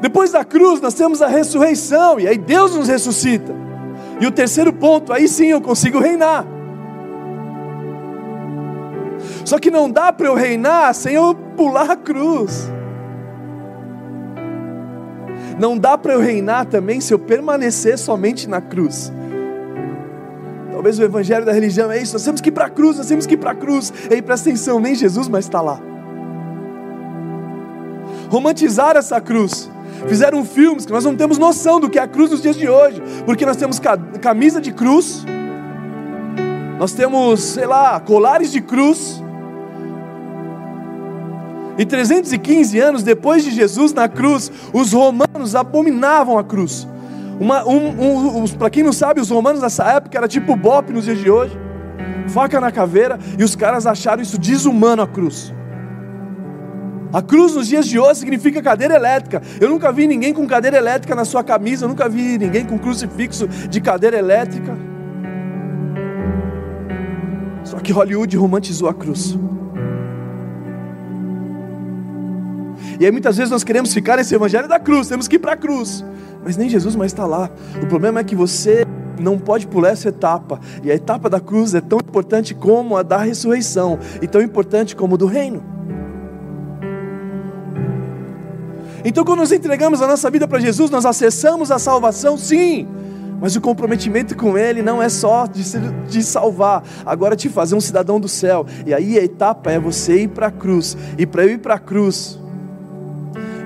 Depois 0.00 0.32
da 0.32 0.44
cruz, 0.44 0.80
nós 0.80 0.94
temos 0.94 1.22
a 1.22 1.26
ressurreição, 1.26 2.20
e 2.20 2.28
aí 2.28 2.36
Deus 2.36 2.76
nos 2.76 2.88
ressuscita. 2.88 3.54
E 4.20 4.26
o 4.26 4.30
terceiro 4.30 4.72
ponto, 4.72 5.12
aí 5.12 5.28
sim 5.28 5.46
eu 5.46 5.60
consigo 5.60 5.98
reinar. 5.98 6.44
Só 9.44 9.58
que 9.58 9.70
não 9.70 9.90
dá 9.90 10.12
para 10.12 10.26
eu 10.26 10.34
reinar 10.34 10.94
sem 10.94 11.14
eu 11.14 11.34
pular 11.56 11.90
a 11.90 11.96
cruz. 11.96 12.70
Não 15.58 15.78
dá 15.78 15.96
para 15.96 16.12
eu 16.12 16.20
reinar 16.20 16.66
também 16.66 17.00
se 17.00 17.14
eu 17.14 17.18
permanecer 17.18 17.98
somente 17.98 18.48
na 18.48 18.60
cruz. 18.60 19.12
Talvez 20.86 21.00
o 21.00 21.02
evangelho 21.02 21.44
da 21.44 21.50
religião 21.50 21.90
é 21.90 22.00
isso, 22.00 22.12
nós 22.12 22.22
temos 22.22 22.40
que 22.40 22.48
ir 22.48 22.52
para 22.52 22.66
a 22.66 22.70
cruz, 22.70 22.96
nós 22.96 23.08
temos 23.08 23.26
que 23.26 23.34
ir 23.34 23.38
para 23.38 23.50
a 23.50 23.54
cruz. 23.56 23.92
Ei, 24.08 24.22
presta 24.22 24.48
atenção, 24.48 24.78
nem 24.78 24.94
Jesus 24.94 25.26
mais 25.26 25.44
está 25.44 25.60
lá. 25.60 25.80
Romantizaram 28.30 29.00
essa 29.00 29.20
cruz. 29.20 29.68
Fizeram 30.06 30.44
filmes 30.44 30.86
que 30.86 30.92
nós 30.92 31.04
não 31.04 31.16
temos 31.16 31.38
noção 31.38 31.80
do 31.80 31.90
que 31.90 31.98
é 31.98 32.02
a 32.02 32.06
cruz 32.06 32.30
nos 32.30 32.40
dias 32.40 32.54
de 32.54 32.68
hoje, 32.68 33.02
porque 33.24 33.44
nós 33.44 33.56
temos 33.56 33.80
camisa 34.20 34.60
de 34.60 34.70
cruz, 34.70 35.24
nós 36.78 36.92
temos, 36.92 37.40
sei 37.40 37.66
lá, 37.66 37.98
colares 37.98 38.52
de 38.52 38.60
cruz. 38.60 39.20
E 41.76 41.84
315 41.84 42.78
anos 42.78 43.02
depois 43.02 43.42
de 43.42 43.50
Jesus 43.50 43.92
na 43.92 44.08
cruz, 44.08 44.52
os 44.72 44.92
romanos 44.92 45.56
abominavam 45.56 46.38
a 46.38 46.44
cruz. 46.44 46.86
Um, 47.38 48.42
um, 48.42 48.48
Para 48.48 48.70
quem 48.70 48.82
não 48.82 48.92
sabe, 48.92 49.20
os 49.20 49.30
romanos 49.30 49.60
nessa 49.60 49.84
época 49.84 50.16
era 50.16 50.26
tipo 50.26 50.56
bope 50.56 50.92
nos 50.92 51.04
dias 51.04 51.18
de 51.18 51.30
hoje, 51.30 51.56
faca 52.28 52.58
na 52.60 52.72
caveira, 52.72 53.18
e 53.38 53.44
os 53.44 53.54
caras 53.54 53.86
acharam 53.86 54.22
isso 54.22 54.38
desumano 54.38 55.02
a 55.02 55.06
cruz. 55.06 55.54
A 57.12 57.22
cruz 57.22 57.54
nos 57.54 57.68
dias 57.68 57.86
de 57.86 57.98
hoje 57.98 58.20
significa 58.20 58.60
cadeira 58.62 58.94
elétrica. 58.94 59.40
Eu 59.60 59.68
nunca 59.68 59.92
vi 59.92 60.06
ninguém 60.06 60.34
com 60.34 60.46
cadeira 60.46 60.76
elétrica 60.76 61.14
na 61.14 61.24
sua 61.24 61.44
camisa, 61.44 61.84
eu 61.84 61.88
nunca 61.88 62.08
vi 62.08 62.38
ninguém 62.38 62.64
com 62.64 62.78
crucifixo 62.78 63.46
de 63.46 63.80
cadeira 63.80 64.18
elétrica. 64.18 64.76
Só 67.64 67.78
que 67.78 67.92
Hollywood 67.92 68.36
romantizou 68.36 68.88
a 68.88 68.94
cruz. 68.94 69.38
E 72.98 73.04
aí 73.04 73.10
muitas 73.10 73.36
vezes 73.36 73.50
nós 73.50 73.62
queremos 73.62 73.92
ficar 73.92 74.16
nesse 74.16 74.34
evangelho 74.34 74.68
da 74.68 74.78
cruz, 74.78 75.08
temos 75.08 75.28
que 75.28 75.36
ir 75.36 75.38
para 75.38 75.52
a 75.52 75.56
cruz 75.56 76.02
mas 76.46 76.56
nem 76.56 76.68
Jesus 76.68 76.94
mais 76.94 77.10
está 77.10 77.26
lá. 77.26 77.50
O 77.82 77.86
problema 77.88 78.20
é 78.20 78.24
que 78.24 78.36
você 78.36 78.86
não 79.20 79.36
pode 79.36 79.66
pular 79.66 79.88
essa 79.88 80.10
etapa, 80.10 80.60
e 80.80 80.92
a 80.92 80.94
etapa 80.94 81.28
da 81.28 81.40
cruz 81.40 81.74
é 81.74 81.80
tão 81.80 81.98
importante 81.98 82.54
como 82.54 82.96
a 82.96 83.02
da 83.02 83.18
ressurreição, 83.18 83.98
e 84.22 84.28
tão 84.28 84.40
importante 84.40 84.94
como 84.94 85.16
a 85.16 85.18
do 85.18 85.26
reino. 85.26 85.60
Então, 89.04 89.24
quando 89.24 89.40
nós 89.40 89.50
entregamos 89.50 90.00
a 90.00 90.06
nossa 90.06 90.30
vida 90.30 90.46
para 90.46 90.60
Jesus, 90.60 90.88
nós 90.88 91.04
acessamos 91.04 91.72
a 91.72 91.80
salvação, 91.80 92.38
sim. 92.38 92.86
Mas 93.40 93.56
o 93.56 93.60
comprometimento 93.60 94.36
com 94.36 94.56
Ele 94.56 94.82
não 94.82 95.02
é 95.02 95.08
só 95.08 95.46
de, 95.46 95.64
de 96.08 96.22
salvar, 96.22 96.84
agora 97.04 97.34
te 97.34 97.48
fazer 97.48 97.74
um 97.74 97.80
cidadão 97.80 98.20
do 98.20 98.28
céu. 98.28 98.64
E 98.86 98.94
aí 98.94 99.18
a 99.18 99.24
etapa 99.24 99.72
é 99.72 99.80
você 99.80 100.22
ir 100.22 100.28
para 100.28 100.46
a 100.46 100.50
cruz. 100.52 100.96
E 101.18 101.26
para 101.26 101.44
eu 101.44 101.50
ir 101.50 101.58
para 101.58 101.74
a 101.74 101.78
cruz, 101.78 102.38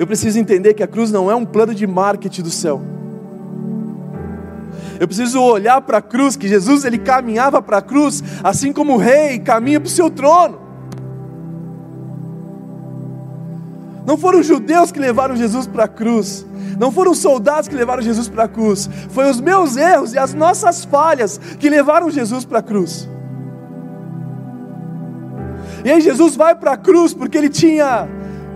eu 0.01 0.07
preciso 0.07 0.39
entender 0.39 0.73
que 0.73 0.83
a 0.83 0.87
cruz 0.87 1.13
não 1.13 1.31
é 1.31 1.35
um 1.35 1.45
plano 1.45 1.75
de 1.75 1.87
marketing 1.87 2.41
do 2.41 2.51
céu. 2.51 2.81
Eu 4.99 5.07
preciso 5.07 5.43
olhar 5.43 5.79
para 5.83 5.99
a 5.99 6.01
cruz, 6.01 6.37
que 6.37 6.49
Jesus 6.49 6.87
ele 6.87 6.97
caminhava 6.97 7.61
para 7.61 7.77
a 7.77 7.83
cruz, 7.83 8.25
assim 8.43 8.73
como 8.73 8.95
o 8.95 8.97
rei 8.97 9.39
caminha 9.39 9.79
para 9.79 9.89
o 9.89 9.91
seu 9.91 10.09
trono. 10.09 10.59
Não 14.07 14.17
foram 14.17 14.43
judeus 14.43 14.91
que 14.91 14.99
levaram 14.99 15.37
Jesus 15.37 15.67
para 15.67 15.85
a 15.85 15.89
cruz, 15.89 16.47
não 16.79 16.91
foram 16.91 17.13
os 17.13 17.19
soldados 17.19 17.69
que 17.69 17.75
levaram 17.75 18.01
Jesus 18.01 18.27
para 18.27 18.45
a 18.45 18.49
cruz, 18.49 18.89
foi 19.11 19.29
os 19.31 19.39
meus 19.39 19.77
erros 19.77 20.15
e 20.15 20.19
as 20.19 20.33
nossas 20.33 20.83
falhas 20.83 21.39
que 21.59 21.69
levaram 21.69 22.09
Jesus 22.09 22.47
para 22.47 22.61
a 22.61 22.63
cruz. 22.63 23.07
E 25.85 25.91
aí 25.91 26.01
Jesus 26.01 26.37
vai 26.37 26.55
para 26.55 26.73
a 26.73 26.77
cruz 26.79 27.13
porque 27.13 27.37
ele 27.37 27.51
tinha 27.51 28.09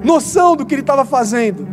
noção 0.05 0.55
do 0.55 0.67
que 0.67 0.75
ele 0.75 0.83
estava 0.83 1.05
fazendo. 1.05 1.67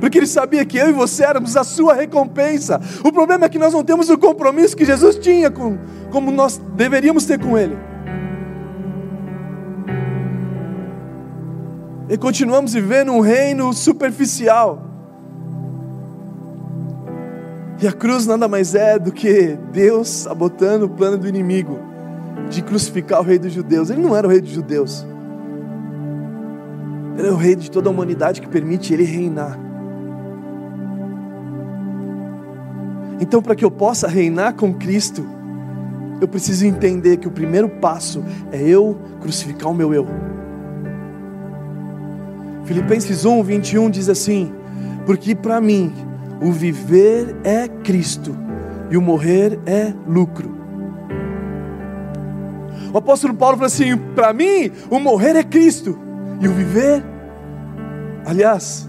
Porque 0.00 0.18
ele 0.18 0.26
sabia 0.26 0.64
que 0.64 0.76
eu 0.76 0.90
e 0.90 0.92
você 0.92 1.24
éramos 1.24 1.56
a 1.56 1.62
sua 1.62 1.94
recompensa. 1.94 2.80
O 3.04 3.12
problema 3.12 3.46
é 3.46 3.48
que 3.48 3.58
nós 3.58 3.72
não 3.72 3.84
temos 3.84 4.10
o 4.10 4.18
compromisso 4.18 4.76
que 4.76 4.84
Jesus 4.84 5.16
tinha 5.16 5.48
com 5.48 5.78
como 6.10 6.32
nós 6.32 6.60
deveríamos 6.74 7.24
ter 7.24 7.38
com 7.38 7.56
ele. 7.56 7.78
E 12.08 12.18
continuamos 12.18 12.72
vivendo 12.72 13.12
um 13.12 13.20
reino 13.20 13.72
superficial. 13.72 14.90
E 17.80 17.86
a 17.86 17.92
cruz 17.92 18.26
nada 18.26 18.48
mais 18.48 18.74
é 18.74 18.98
do 18.98 19.12
que 19.12 19.56
Deus 19.72 20.08
sabotando 20.08 20.86
o 20.86 20.88
plano 20.88 21.16
do 21.16 21.28
inimigo 21.28 21.78
de 22.50 22.60
crucificar 22.60 23.20
o 23.20 23.22
rei 23.22 23.38
dos 23.38 23.52
judeus. 23.52 23.88
Ele 23.88 24.02
não 24.02 24.16
era 24.16 24.26
o 24.26 24.30
rei 24.30 24.40
dos 24.40 24.50
judeus. 24.50 25.06
Ele 27.16 27.28
é 27.28 27.30
o 27.30 27.36
rei 27.36 27.54
de 27.54 27.70
toda 27.70 27.88
a 27.88 27.92
humanidade 27.92 28.40
que 28.40 28.48
permite 28.48 28.92
ele 28.92 29.04
reinar. 29.04 29.58
Então, 33.20 33.42
para 33.42 33.54
que 33.54 33.64
eu 33.64 33.70
possa 33.70 34.08
reinar 34.08 34.54
com 34.54 34.74
Cristo, 34.74 35.24
eu 36.20 36.26
preciso 36.26 36.66
entender 36.66 37.18
que 37.18 37.28
o 37.28 37.30
primeiro 37.30 37.68
passo 37.68 38.24
é 38.50 38.60
eu 38.60 38.98
crucificar 39.20 39.70
o 39.70 39.74
meu 39.74 39.92
eu. 39.92 40.06
Filipenses 42.64 43.24
1, 43.24 43.42
21 43.42 43.90
diz 43.90 44.08
assim: 44.08 44.52
Porque 45.04 45.34
para 45.34 45.60
mim 45.60 45.92
o 46.40 46.50
viver 46.50 47.36
é 47.44 47.68
Cristo 47.68 48.36
e 48.90 48.96
o 48.96 49.02
morrer 49.02 49.58
é 49.66 49.92
lucro. 50.06 50.56
O 52.92 52.98
apóstolo 52.98 53.34
Paulo 53.34 53.56
falou 53.56 53.66
assim: 53.66 53.96
para 54.14 54.32
mim, 54.32 54.70
o 54.90 54.98
morrer 54.98 55.36
é 55.36 55.42
Cristo 55.42 55.98
e 56.42 56.48
o 56.48 56.52
viver, 56.52 57.04
aliás, 58.26 58.88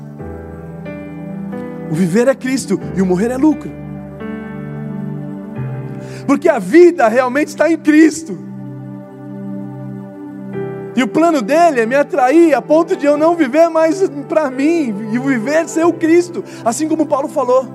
o 1.92 1.94
viver 1.94 2.28
é 2.28 2.34
Cristo 2.34 2.80
e 2.96 3.02
o 3.02 3.06
morrer 3.06 3.30
é 3.30 3.38
lucro. 3.38 3.70
Porque 6.26 6.50
a 6.50 6.58
vida 6.58 7.08
realmente 7.08 7.50
está 7.50 7.72
em 7.72 7.78
Cristo. 7.78 8.36
E 10.96 11.04
o 11.04 11.08
plano 11.08 11.44
dele 11.44 11.82
é 11.82 11.86
me 11.86 11.94
atrair 11.94 12.56
a 12.56 12.62
ponto 12.62 12.96
de 12.96 13.06
eu 13.06 13.18
não 13.18 13.36
viver 13.36 13.70
mais 13.70 14.02
para 14.28 14.50
mim 14.50 15.12
e 15.14 15.20
viver 15.20 15.70
ser 15.70 15.86
o 15.86 15.94
Cristo, 15.94 16.44
assim 16.66 16.88
como 16.88 17.06
Paulo 17.06 17.28
falou. 17.28 17.68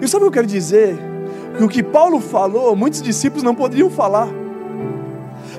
E 0.00 0.06
sabe 0.06 0.24
o 0.24 0.30
que 0.30 0.38
eu 0.38 0.42
quero 0.42 0.46
dizer? 0.46 0.96
Que 1.56 1.64
o 1.64 1.68
que 1.68 1.82
Paulo 1.82 2.20
falou, 2.20 2.76
muitos 2.76 3.02
discípulos 3.02 3.42
não 3.42 3.54
poderiam 3.54 3.90
falar. 3.90 4.28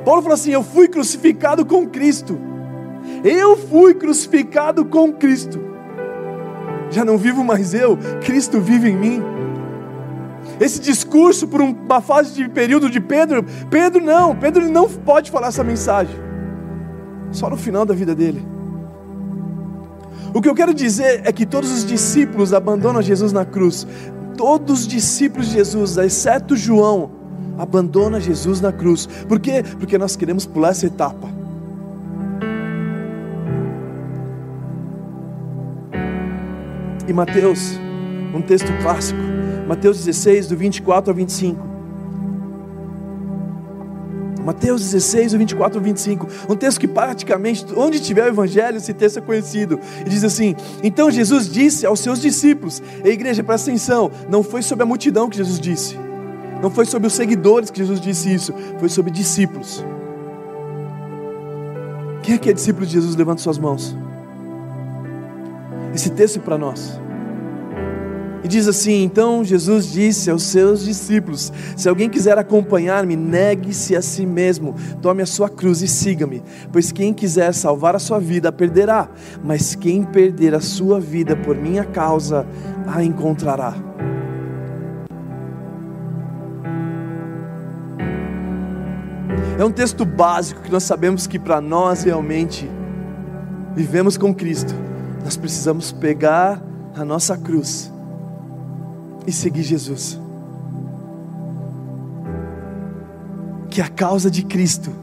Paulo 0.10 0.24
falou 0.24 0.34
assim: 0.34 0.50
Eu 0.50 0.63
fui 0.63 0.88
crucificado 0.88 1.63
com 1.63 1.88
Cristo. 1.88 2.36
Eu 3.24 3.56
fui 3.56 3.94
crucificado 3.94 4.84
com 4.84 5.13
Cristo. 5.13 5.60
Já 6.89 7.06
não 7.06 7.16
vivo 7.16 7.44
mais 7.44 7.75
eu, 7.75 7.96
Cristo 8.25 8.60
vive 8.60 8.89
em 8.89 8.98
mim. 8.98 9.24
Esse 10.60 10.80
discurso 10.80 11.48
por 11.48 11.62
uma 11.62 12.01
fase 12.01 12.34
de 12.34 12.50
período 12.50 12.89
de 12.89 13.00
Pedro, 13.00 13.46
Pedro 13.70 14.04
não, 14.04 14.36
Pedro 14.36 14.68
não 14.68 14.89
pode 14.89 15.30
falar 15.30 15.50
essa 15.50 15.63
mensagem. 15.63 16.16
Só 17.32 17.48
no 17.48 17.56
final 17.56 17.86
da 17.86 17.94
vida 17.94 18.16
dele. 18.16 18.44
O 20.34 20.42
que 20.42 20.50
eu 20.50 20.56
quero 20.56 20.74
dizer 20.74 21.22
é 21.24 21.32
que 21.32 21.46
todos 21.46 21.72
os 21.72 21.86
discípulos 21.86 22.51
abandonam 22.51 23.00
Jesus 23.00 23.32
na 23.32 23.46
cruz. 23.46 23.86
Todos 24.36 24.80
os 24.80 24.88
discípulos 24.88 25.50
de 25.50 25.54
Jesus, 25.54 25.98
exceto 25.98 26.56
João, 26.56 27.19
abandonam 27.60 28.20
Jesus 28.20 28.62
na 28.62 28.72
cruz. 28.72 29.06
Por 29.28 29.39
quê? 29.39 29.63
Porque 29.78 29.98
nós 29.98 30.16
queremos 30.16 30.46
pular 30.46 30.70
essa 30.70 30.88
etapa. 30.88 31.30
E 37.06 37.12
Mateus, 37.12 37.78
um 38.34 38.42
texto 38.42 38.72
clássico, 38.82 39.20
Mateus 39.68 39.98
16, 39.98 40.48
do 40.48 40.56
24 40.56 41.12
ao 41.12 41.16
25. 41.16 41.70
Mateus 44.46 44.82
16, 44.82 45.34
do 45.34 45.38
24 45.38 45.80
ao 45.80 45.84
25. 45.84 46.28
Um 46.48 46.56
texto 46.56 46.80
que 46.80 46.88
praticamente, 46.88 47.66
onde 47.75 48.00
tiver 48.00 48.25
o 48.25 48.30
evangelho, 48.30 48.78
esse 48.78 48.94
texto 48.94 49.18
é 49.18 49.22
conhecido. 49.22 49.80
E 50.06 50.10
diz 50.10 50.24
assim: 50.24 50.56
Então 50.82 51.12
Jesus 51.12 51.50
disse 51.50 51.86
aos 51.86 52.00
seus 52.00 52.22
discípulos, 52.22 52.82
a 53.04 53.08
igreja, 53.08 53.44
presta 53.44 53.70
atenção, 53.70 54.10
não 54.30 54.42
foi 54.42 54.62
sobre 54.62 54.84
a 54.84 54.86
multidão 54.86 55.30
que 55.30 55.38
Jesus 55.38 55.60
disse, 55.60 55.98
não 56.62 56.70
foi 56.70 56.86
sobre 56.86 57.08
os 57.08 57.13
seguidores 57.13 57.70
que 57.70 57.80
Jesus 57.80 58.01
disse 58.01 58.34
isso, 58.34 58.54
foi 58.78 58.89
sobre 58.89 59.12
discípulos. 59.12 59.84
Quem 62.22 62.36
é 62.36 62.38
que 62.38 62.50
é 62.50 62.54
discípulo 62.54 62.86
de 62.86 62.94
Jesus? 62.94 63.16
Levanta 63.16 63.42
suas 63.42 63.58
mãos. 63.58 63.96
Esse 65.94 66.10
texto 66.10 66.38
é 66.38 66.42
para 66.42 66.58
nós. 66.58 67.00
E 68.44 68.48
diz 68.48 68.68
assim: 68.68 69.04
Então 69.04 69.44
Jesus 69.44 69.92
disse 69.92 70.30
aos 70.30 70.44
seus 70.44 70.84
discípulos: 70.84 71.51
Se 71.75 71.89
alguém 71.89 72.10
quiser 72.10 72.38
acompanhar-me, 72.38 73.16
negue-se 73.16 73.96
a 73.96 74.01
si 74.01 74.25
mesmo, 74.25 74.75
tome 75.01 75.22
a 75.22 75.25
sua 75.25 75.50
cruz 75.50 75.82
e 75.82 75.88
siga-me. 75.88 76.44
Pois 76.72 76.92
quem 76.92 77.13
quiser 77.13 77.54
salvar 77.54 77.96
a 77.96 78.00
sua 78.00 78.20
vida, 78.20 78.50
a 78.50 78.51
perderá, 78.51 79.10
mas 79.44 79.75
quem 79.75 80.04
perder 80.04 80.54
a 80.54 80.62
sua 80.62 81.00
vida 81.00 81.36
por 81.36 81.56
minha 81.56 81.84
causa, 81.84 82.46
a 82.88 83.04
encontrará. 83.04 83.75
É 89.60 89.66
um 89.66 89.72
texto 89.72 90.06
básico 90.06 90.62
que 90.62 90.72
nós 90.72 90.84
sabemos 90.84 91.28
que 91.28 91.38
para 91.38 91.60
nós 91.60 92.04
realmente 92.04 92.66
vivemos 93.75 94.18
com 94.18 94.34
Cristo, 94.34 94.74
nós 95.22 95.36
precisamos 95.36 95.92
pegar 95.92 96.63
a 96.96 97.04
nossa 97.04 97.38
cruz 97.38 97.92
e 99.28 99.34
seguir 99.34 99.63
Jesus. 99.63 100.18
Que 103.70 103.82
a 103.82 103.89
causa 103.89 104.32
de 104.32 104.46
Cristo 104.46 104.96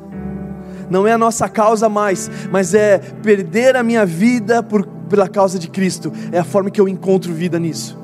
não 0.89 1.07
é 1.07 1.13
a 1.13 1.19
nossa 1.19 1.51
causa 1.51 1.87
mais, 1.91 2.31
mas 2.51 2.73
é 2.73 2.97
perder 2.97 3.77
a 3.77 3.83
minha 3.83 4.07
vida 4.07 4.63
por, 4.63 4.87
pela 4.87 5.29
causa 5.29 5.59
de 5.59 5.69
Cristo. 5.69 6.11
É 6.33 6.39
a 6.39 6.45
forma 6.45 6.71
que 6.71 6.81
eu 6.81 6.89
encontro 6.89 7.31
vida 7.35 7.59
nisso. 7.59 7.99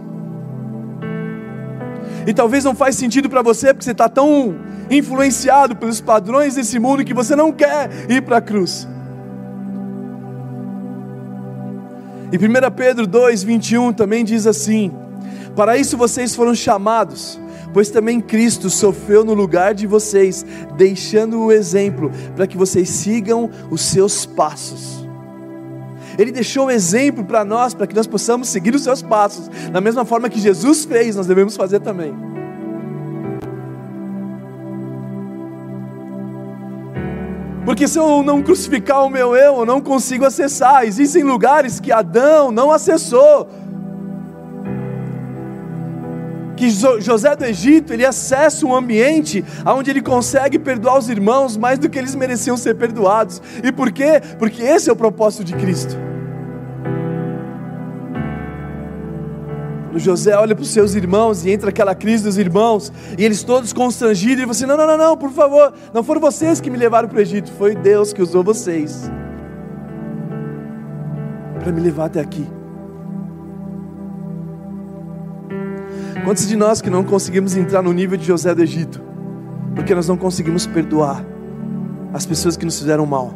E 2.27 2.35
talvez 2.35 2.63
não 2.63 2.75
faz 2.75 2.95
sentido 2.95 3.31
para 3.31 3.41
você 3.41 3.73
porque 3.73 3.85
você 3.85 3.93
está 3.93 4.07
tão 4.07 4.55
influenciado 4.93 5.77
pelos 5.77 6.01
padrões 6.01 6.55
desse 6.55 6.79
mundo 6.79 7.05
que 7.05 7.15
você 7.15 7.35
não 7.35 7.53
quer 7.53 7.91
ir 8.09 8.23
para 8.23 8.39
a 8.39 8.41
cruz. 8.41 8.89
E 12.33 12.37
1 12.37 12.71
Pedro 12.75 13.07
2, 13.07 13.43
21 13.43 13.93
também 13.93 14.25
diz 14.25 14.47
assim: 14.47 14.91
para 15.55 15.77
isso 15.77 15.99
vocês 15.99 16.35
foram 16.35 16.55
chamados, 16.55 17.39
pois 17.75 17.91
também 17.91 18.21
Cristo 18.21 18.71
sofreu 18.71 19.25
no 19.25 19.35
lugar 19.35 19.75
de 19.75 19.87
vocês, 19.87 20.45
deixando 20.77 21.41
o 21.41 21.53
exemplo 21.53 22.11
para 22.35 22.47
que 22.47 22.57
vocês 22.57 22.89
sigam 22.89 23.51
os 23.71 23.83
seus 23.83 24.25
passos. 24.25 25.07
Ele 26.19 26.33
deixou 26.33 26.67
o 26.67 26.71
exemplo 26.71 27.25
para 27.25 27.45
nós, 27.45 27.75
para 27.75 27.87
que 27.87 27.95
nós 27.95 28.07
possamos 28.07 28.49
seguir 28.49 28.75
os 28.75 28.83
seus 28.83 29.03
passos, 29.03 29.51
da 29.71 29.81
mesma 29.81 30.05
forma 30.05 30.29
que 30.29 30.41
Jesus 30.41 30.85
fez, 30.85 31.17
nós 31.17 31.27
devemos 31.27 31.57
fazer 31.57 31.81
também. 31.81 32.32
Porque 37.65 37.87
se 37.87 37.99
eu 37.99 38.23
não 38.23 38.43
crucificar 38.43 39.05
o 39.05 39.11
meu 39.11 39.37
eu, 39.37 39.59
eu 39.59 39.67
não 39.67 39.81
consigo 39.81 40.25
acessar. 40.25 40.85
Existem 40.85 41.23
lugares 41.23 41.79
que 41.79 41.93
Adão 41.93 42.51
não 42.51 42.73
acessou, 42.73 43.49
que 46.57 46.71
José 46.71 47.35
do 47.35 47.45
Egito 47.45 47.93
ele 47.93 48.07
acessa 48.07 48.65
um 48.65 48.75
ambiente 48.75 49.45
onde 49.67 49.91
ele 49.91 50.03
consegue 50.03 50.59
perdoar 50.59 50.99
os 50.99 51.09
irmãos 51.09 51.57
mais 51.57 51.79
do 51.79 51.89
que 51.89 51.99
eles 51.99 52.15
mereciam 52.15 52.57
ser 52.57 52.75
perdoados. 52.75 53.43
E 53.63 53.73
por 53.73 53.91
quê? 53.91 54.21
Porque 54.39 54.63
esse 54.63 54.89
é 54.89 54.93
o 54.93 54.97
propósito 54.97 55.43
de 55.43 55.55
Cristo. 55.55 56.12
O 59.95 59.99
José 59.99 60.35
olha 60.35 60.55
para 60.55 60.63
os 60.63 60.71
seus 60.71 60.95
irmãos 60.95 61.45
e 61.45 61.51
entra 61.51 61.69
aquela 61.69 61.95
crise 61.95 62.25
dos 62.25 62.39
irmãos, 62.39 62.91
e 63.19 63.25
eles 63.25 63.43
todos 63.43 63.73
constrangidos, 63.73 64.43
e 64.43 64.47
você, 64.47 64.65
não, 64.65 64.77
não, 64.77 64.87
não, 64.87 64.97
não, 64.97 65.17
por 65.17 65.31
favor, 65.31 65.73
não 65.93 66.03
foram 66.03 66.21
vocês 66.21 66.61
que 66.61 66.71
me 66.71 66.79
levaram 66.79 67.09
para 67.09 67.19
o 67.19 67.21
Egito, 67.21 67.53
foi 67.53 67.75
Deus 67.75 68.13
que 68.13 68.23
usou 68.23 68.43
vocês 68.43 69.11
para 71.61 71.71
me 71.71 71.81
levar 71.81 72.07
até 72.07 72.21
aqui. 72.21 72.47
Quantos 76.25 76.49
de 76.49 76.57
nós 76.57 76.81
que 76.81 76.89
não 76.89 77.05
conseguimos 77.05 77.57
entrar 77.57 77.83
no 77.83 77.93
nível 77.93 78.17
de 78.17 78.25
José 78.25 78.55
do 78.55 78.63
Egito, 78.63 79.01
porque 79.75 79.95
nós 79.95 80.09
não 80.09 80.17
conseguimos 80.17 80.67
perdoar 80.67 81.25
as 82.15 82.25
pessoas 82.25 82.57
que 82.57 82.65
nos 82.65 82.79
fizeram 82.79 83.05
mal? 83.05 83.35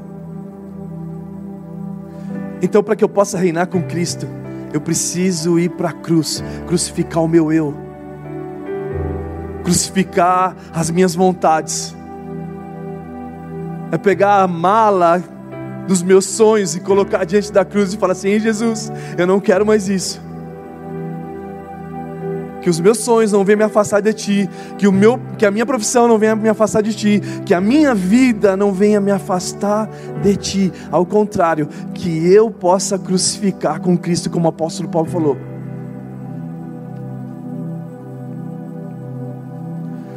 Então, 2.62 2.82
para 2.82 2.96
que 2.96 3.04
eu 3.04 3.08
possa 3.08 3.36
reinar 3.36 3.66
com 3.66 3.82
Cristo, 3.82 4.26
eu 4.76 4.80
preciso 4.80 5.58
ir 5.58 5.70
para 5.70 5.88
a 5.88 5.92
cruz, 5.92 6.44
crucificar 6.66 7.22
o 7.22 7.28
meu 7.28 7.52
eu, 7.52 7.74
crucificar 9.64 10.54
as 10.72 10.90
minhas 10.90 11.14
vontades, 11.14 11.96
é 13.90 13.96
pegar 13.96 14.42
a 14.42 14.46
mala 14.46 15.22
dos 15.88 16.02
meus 16.02 16.26
sonhos 16.26 16.76
e 16.76 16.80
colocar 16.80 17.24
diante 17.24 17.50
da 17.52 17.64
cruz 17.64 17.94
e 17.94 17.96
falar 17.96 18.12
assim: 18.12 18.38
Jesus, 18.38 18.92
eu 19.16 19.26
não 19.26 19.40
quero 19.40 19.64
mais 19.64 19.88
isso 19.88 20.25
que 22.66 22.70
os 22.70 22.80
meus 22.80 22.98
sonhos 22.98 23.30
não 23.30 23.44
venham 23.44 23.58
me 23.58 23.64
afastar 23.64 24.02
de 24.02 24.12
ti, 24.12 24.50
que, 24.76 24.88
o 24.88 24.92
meu, 24.92 25.20
que 25.38 25.46
a 25.46 25.52
minha 25.52 25.64
profissão 25.64 26.08
não 26.08 26.18
venha 26.18 26.34
me 26.34 26.48
afastar 26.48 26.82
de 26.82 26.92
ti, 26.92 27.22
que 27.44 27.54
a 27.54 27.60
minha 27.60 27.94
vida 27.94 28.56
não 28.56 28.72
venha 28.72 29.00
me 29.00 29.12
afastar 29.12 29.88
de 30.20 30.34
ti, 30.34 30.72
ao 30.90 31.06
contrário, 31.06 31.68
que 31.94 32.26
eu 32.26 32.50
possa 32.50 32.98
crucificar 32.98 33.80
com 33.80 33.96
Cristo, 33.96 34.28
como 34.28 34.46
o 34.46 34.48
apóstolo 34.48 34.88
Paulo 34.88 35.08
falou. 35.08 35.36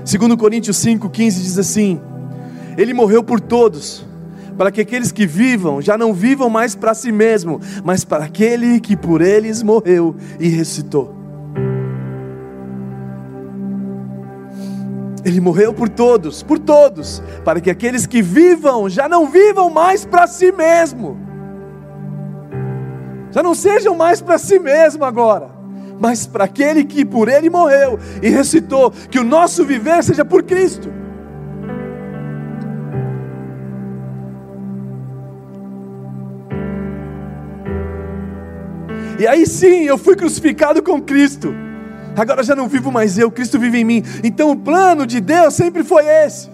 Segundo 0.04 0.36
Coríntios 0.36 0.78
5,15 0.78 1.30
diz 1.30 1.60
assim: 1.60 2.02
Ele 2.76 2.96
morreu 2.96 3.24
por 3.24 3.40
todos, 3.40 4.04
para 4.58 4.72
que 4.72 4.82
aqueles 4.82 5.12
que 5.12 5.28
vivam 5.28 5.84
já 5.84 5.96
não 5.96 6.16
vivam 6.16 6.50
mais 6.50 6.74
para 6.74 6.96
si 6.96 7.12
mesmo, 7.12 7.62
mas 7.84 8.04
para 8.04 8.26
aquele 8.26 8.80
que 8.80 8.98
por 8.98 9.22
eles 9.22 9.62
morreu 9.62 10.16
e 10.40 10.48
ressuscitou. 10.48 11.19
Ele 15.30 15.40
morreu 15.40 15.72
por 15.72 15.88
todos, 15.88 16.42
por 16.42 16.58
todos, 16.58 17.22
para 17.46 17.62
que 17.62 17.70
aqueles 17.70 18.08
que 18.08 18.20
vivam 18.20 18.90
já 18.90 19.08
não 19.08 19.28
vivam 19.28 19.70
mais 19.70 20.04
para 20.04 20.26
si 20.26 20.52
mesmo, 20.52 21.20
já 23.30 23.44
não 23.44 23.54
sejam 23.54 23.96
mais 23.96 24.22
para 24.22 24.40
si 24.40 24.58
mesmo 24.58 25.06
agora, 25.06 25.52
mas 26.00 26.26
para 26.26 26.46
aquele 26.46 26.84
que 26.84 27.06
por 27.06 27.30
ele 27.30 27.48
morreu 27.48 28.00
e 28.24 28.30
ressuscitou, 28.30 28.90
que 28.90 29.20
o 29.20 29.24
nosso 29.24 29.64
viver 29.64 30.04
seja 30.04 30.26
por 30.26 30.42
Cristo. 30.42 30.92
E 39.20 39.28
aí 39.28 39.46
sim, 39.46 39.84
eu 39.84 39.98
fui 39.98 40.16
crucificado 40.16 40.82
com 40.82 41.00
Cristo 41.00 41.54
agora 42.16 42.44
já 42.44 42.56
não 42.56 42.68
vivo 42.68 42.92
mais 42.92 43.18
eu, 43.18 43.32
Cristo 43.32 43.60
vive 43.60 43.80
em 43.80 43.84
mim. 43.84 44.04
Então 44.24 44.52
o 44.52 44.56
plano 44.56 45.06
de 45.06 45.20
Deus 45.20 45.54
sempre 45.54 45.84
foi 45.84 46.06
esse. 46.06 46.50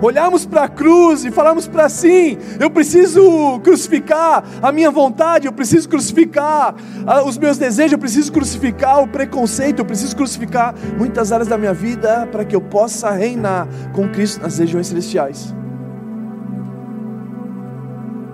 Olharmos 0.00 0.44
para 0.44 0.64
a 0.64 0.68
cruz 0.68 1.24
e 1.24 1.30
falarmos 1.30 1.66
para 1.66 1.88
sim, 1.88 2.36
eu 2.60 2.70
preciso 2.70 3.58
crucificar 3.60 4.44
a 4.60 4.70
minha 4.70 4.90
vontade, 4.90 5.46
eu 5.46 5.52
preciso 5.52 5.88
crucificar 5.88 6.74
os 7.26 7.38
meus 7.38 7.56
desejos, 7.56 7.92
eu 7.92 7.98
preciso 7.98 8.30
crucificar 8.30 9.02
o 9.02 9.08
preconceito, 9.08 9.78
eu 9.78 9.86
preciso 9.86 10.14
crucificar 10.14 10.74
muitas 10.98 11.32
áreas 11.32 11.48
da 11.48 11.56
minha 11.56 11.72
vida 11.72 12.28
para 12.30 12.44
que 12.44 12.54
eu 12.54 12.60
possa 12.60 13.10
reinar 13.10 13.66
com 13.94 14.06
Cristo 14.08 14.42
nas 14.42 14.58
regiões 14.58 14.86
celestiais. 14.86 15.54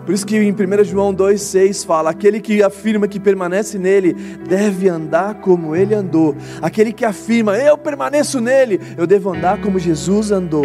Por 0.04 0.12
isso 0.12 0.26
que 0.26 0.36
em 0.36 0.50
1 0.50 0.84
João 0.84 1.14
2,6 1.14 1.86
fala: 1.86 2.10
aquele 2.10 2.40
que 2.40 2.62
afirma 2.62 3.06
que 3.06 3.20
permanece 3.20 3.78
nele 3.78 4.12
deve 4.48 4.88
andar 4.88 5.34
como 5.34 5.76
ele 5.76 5.94
andou. 5.94 6.34
Aquele 6.60 6.92
que 6.92 7.04
afirma, 7.04 7.56
eu 7.56 7.78
permaneço 7.78 8.40
nele, 8.40 8.80
eu 8.96 9.06
devo 9.06 9.32
andar 9.32 9.60
como 9.60 9.78
Jesus 9.78 10.32
andou. 10.32 10.64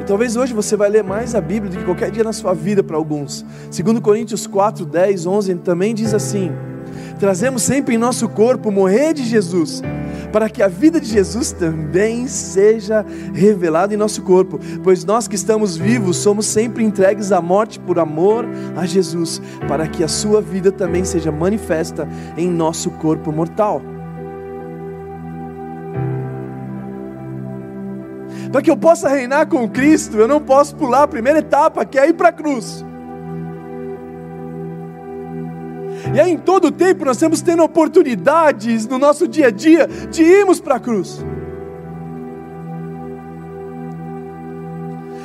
E 0.00 0.04
talvez 0.04 0.36
hoje 0.36 0.54
você 0.54 0.74
vai 0.74 0.88
ler 0.88 1.04
mais 1.04 1.34
a 1.34 1.40
Bíblia 1.40 1.70
do 1.70 1.78
que 1.78 1.84
qualquer 1.84 2.10
dia 2.10 2.24
na 2.24 2.32
sua 2.32 2.54
vida 2.54 2.82
para 2.82 2.96
alguns. 2.96 3.44
Segundo 3.70 4.00
Coríntios 4.00 4.46
4, 4.46 4.86
10, 4.86 5.26
11 5.26 5.54
também 5.56 5.94
diz 5.94 6.14
assim: 6.14 6.50
Trazemos 7.18 7.62
sempre 7.62 7.94
em 7.94 7.98
nosso 7.98 8.26
corpo 8.26 8.70
morrer 8.70 9.12
de 9.12 9.24
Jesus 9.24 9.82
para 10.32 10.48
que 10.48 10.62
a 10.62 10.68
vida 10.68 11.00
de 11.00 11.08
Jesus 11.08 11.52
também 11.52 12.26
seja 12.26 13.04
revelada 13.34 13.94
em 13.94 13.96
nosso 13.96 14.22
corpo, 14.22 14.58
pois 14.82 15.04
nós 15.04 15.26
que 15.26 15.34
estamos 15.34 15.76
vivos 15.76 16.16
somos 16.16 16.46
sempre 16.46 16.84
entregues 16.84 17.32
à 17.32 17.40
morte 17.40 17.78
por 17.78 17.98
amor 17.98 18.46
a 18.76 18.86
Jesus, 18.86 19.40
para 19.68 19.86
que 19.86 20.04
a 20.04 20.08
sua 20.08 20.40
vida 20.40 20.70
também 20.70 21.04
seja 21.04 21.32
manifesta 21.32 22.08
em 22.36 22.48
nosso 22.48 22.90
corpo 22.92 23.32
mortal. 23.32 23.82
Para 28.50 28.62
que 28.62 28.70
eu 28.70 28.76
possa 28.76 29.08
reinar 29.08 29.46
com 29.46 29.68
Cristo, 29.68 30.16
eu 30.16 30.26
não 30.26 30.40
posso 30.40 30.74
pular 30.74 31.04
a 31.04 31.08
primeira 31.08 31.38
etapa, 31.38 31.84
que 31.84 31.98
é 31.98 32.08
ir 32.08 32.14
para 32.14 32.30
a 32.30 32.32
cruz. 32.32 32.84
E 36.12 36.18
aí, 36.18 36.32
em 36.32 36.38
todo 36.38 36.66
o 36.66 36.72
tempo, 36.72 37.04
nós 37.04 37.16
estamos 37.16 37.40
tendo 37.40 37.62
oportunidades 37.62 38.86
no 38.86 38.98
nosso 38.98 39.28
dia 39.28 39.46
a 39.46 39.50
dia 39.50 39.86
de 39.86 40.22
irmos 40.22 40.60
para 40.60 40.76
a 40.76 40.80
cruz. 40.80 41.24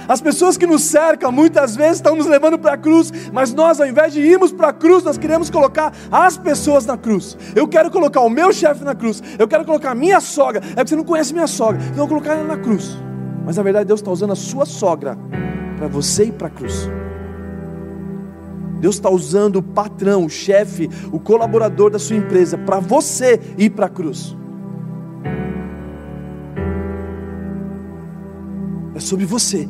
As 0.08 0.21
pessoas 0.21 0.56
que 0.56 0.67
nos 0.67 0.84
cercam 0.84 1.32
muitas 1.32 1.76
vezes 1.76 1.95
estão 1.95 2.15
nos 2.15 2.28
levando 2.28 2.60
para 2.60 2.74
a 2.74 2.78
cruz, 2.78 3.12
mas 3.34 3.54
nós, 3.54 3.82
ao 3.82 3.88
invés 3.88 4.13
de 4.13 4.21
irmos 4.21 4.52
para 4.52 4.69
a 4.69 4.74
cruz, 4.74 5.04
nós 5.04 5.17
queremos 5.17 5.50
colocar 5.50 5.91
as 6.12 6.38
pessoas 6.38 6.86
na 6.86 6.95
cruz. 6.95 7.36
Eu 7.56 7.67
quero 7.67 7.89
colocar 7.89 8.21
o 8.21 8.30
meu 8.30 8.54
chefe 8.54 8.84
na 8.84 8.93
cruz, 8.93 9.21
eu 9.39 9.48
quero 9.48 9.65
colocar 9.65 9.91
a 9.91 9.95
minha 9.95 10.19
sogra. 10.19 10.62
É 10.71 10.76
porque 10.76 10.89
você 10.89 10.95
não 10.95 11.04
conhece 11.04 11.34
minha 11.34 11.48
sogra, 11.48 11.82
então 11.82 12.04
eu 12.04 12.08
vou 12.08 12.08
colocar 12.08 12.34
ela 12.34 12.43
na 12.43 12.58
cruz. 12.58 12.95
Mas 13.43 13.58
na 13.58 13.63
verdade, 13.63 13.88
Deus 13.88 14.00
está 14.00 14.12
usando 14.12 14.34
a 14.34 14.36
sua 14.36 14.65
sogra 14.65 15.17
para 15.78 15.88
você 15.88 16.26
ir 16.26 16.34
para 16.34 16.48
a 16.48 16.52
cruz. 16.52 16.88
Deus 18.79 18.95
está 18.95 19.09
usando 19.09 19.57
o 19.57 19.63
patrão, 19.63 20.25
o 20.25 20.29
chefe, 20.29 20.89
o 21.11 21.19
colaborador 21.19 21.89
da 21.89 21.99
sua 21.99 22.15
empresa 22.15 22.57
para 22.57 22.79
você 22.79 23.39
ir 23.57 23.71
para 23.71 23.88
a 23.88 23.89
cruz. 23.89 24.35
É 28.95 28.99
sobre 28.99 29.25
você. 29.25 29.67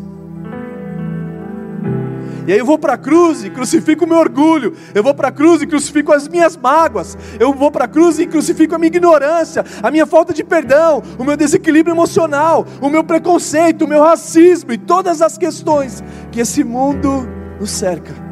E 2.47 2.53
aí 2.53 2.59
eu 2.59 2.65
vou 2.65 2.77
para 2.77 2.93
a 2.93 2.97
cruz 2.97 3.43
e 3.43 3.49
crucifico 3.49 4.05
o 4.05 4.07
meu 4.07 4.17
orgulho. 4.17 4.73
Eu 4.93 5.01
vou 5.01 5.15
para 5.15 5.29
a 5.29 5.31
cruz 5.31 5.63
e 5.63 5.67
crucifico 5.67 6.13
as 6.13 6.27
minhas 6.27 6.55
mágoas. 6.55 7.17
Eu 7.39 7.51
vou 7.53 7.71
para 7.71 7.85
a 7.85 7.87
cruz 7.87 8.19
e 8.19 8.27
crucifico 8.27 8.75
a 8.75 8.77
minha 8.77 8.87
ignorância, 8.87 9.65
a 9.81 9.89
minha 9.89 10.05
falta 10.05 10.31
de 10.31 10.43
perdão, 10.43 11.01
o 11.17 11.23
meu 11.23 11.35
desequilíbrio 11.35 11.93
emocional, 11.93 12.65
o 12.79 12.89
meu 12.89 13.03
preconceito, 13.03 13.85
o 13.85 13.87
meu 13.87 14.03
racismo 14.03 14.71
e 14.71 14.77
todas 14.77 15.23
as 15.23 15.37
questões 15.37 16.03
que 16.31 16.39
esse 16.39 16.63
mundo 16.63 17.27
nos 17.59 17.71
cerca. 17.71 18.24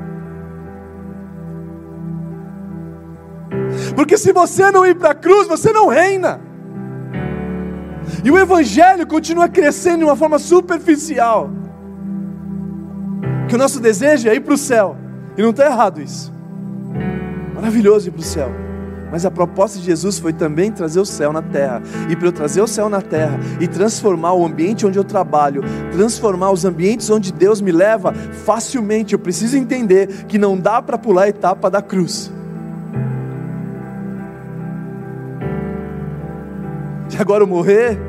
Porque 3.96 4.18
se 4.18 4.32
você 4.34 4.72
não 4.72 4.86
ir 4.86 4.96
para 4.96 5.12
a 5.12 5.16
cruz, 5.16 5.48
você 5.48 5.72
não 5.72 5.88
reina. 5.88 6.42
E 8.24 8.32
o 8.32 8.38
Evangelho 8.38 9.06
continua 9.08 9.48
crescendo 9.48 10.00
de 10.00 10.04
uma 10.06 10.16
forma 10.16 10.40
superficial. 10.40 11.50
Que 13.48 13.56
o 13.56 13.58
nosso 13.58 13.80
desejo 13.80 14.30
é 14.30 14.36
ir 14.36 14.42
para 14.42 14.54
o 14.54 14.58
céu. 14.58 14.98
E 15.38 15.42
não 15.42 15.52
está 15.52 15.66
errado 15.66 16.02
isso. 16.02 16.34
Maravilhoso 17.54 18.10
ir 18.10 18.12
para 18.12 18.22
o 18.22 18.24
céu. 18.24 18.52
Mas 19.12 19.26
a 19.26 19.32
proposta 19.32 19.78
de 19.78 19.86
Jesus 19.86 20.18
foi 20.18 20.34
também 20.34 20.72
trazer 20.72 21.00
o 21.00 21.06
céu 21.06 21.32
na 21.32 21.42
terra. 21.42 21.84
E 22.10 22.16
para 22.16 22.28
eu 22.28 22.32
trazer 22.32 22.62
o 22.62 22.68
céu 22.68 22.90
na 22.90 23.00
terra 23.00 23.40
e 23.60 23.68
transformar 23.68 24.34
o 24.34 24.44
ambiente 24.44 24.88
onde 24.88 24.98
eu 24.98 25.04
trabalho, 25.04 25.62
transformar 25.92 26.50
os 26.50 26.66
ambientes 26.66 27.12
onde 27.12 27.32
Deus 27.32 27.62
me 27.62 27.72
leva, 27.72 28.12
facilmente 28.12 29.14
eu 29.14 29.20
preciso 29.20 29.56
entender 29.56 30.26
que 30.28 30.40
não 30.40 30.58
dá 30.58 30.82
para 30.82 30.98
pular 30.98 31.24
a 31.24 31.30
etapa 31.30 31.70
da 31.70 31.80
cruz. 31.80 32.32
E 37.14 37.22
agora 37.22 37.44
o 37.44 37.48
morrer, 37.48 38.00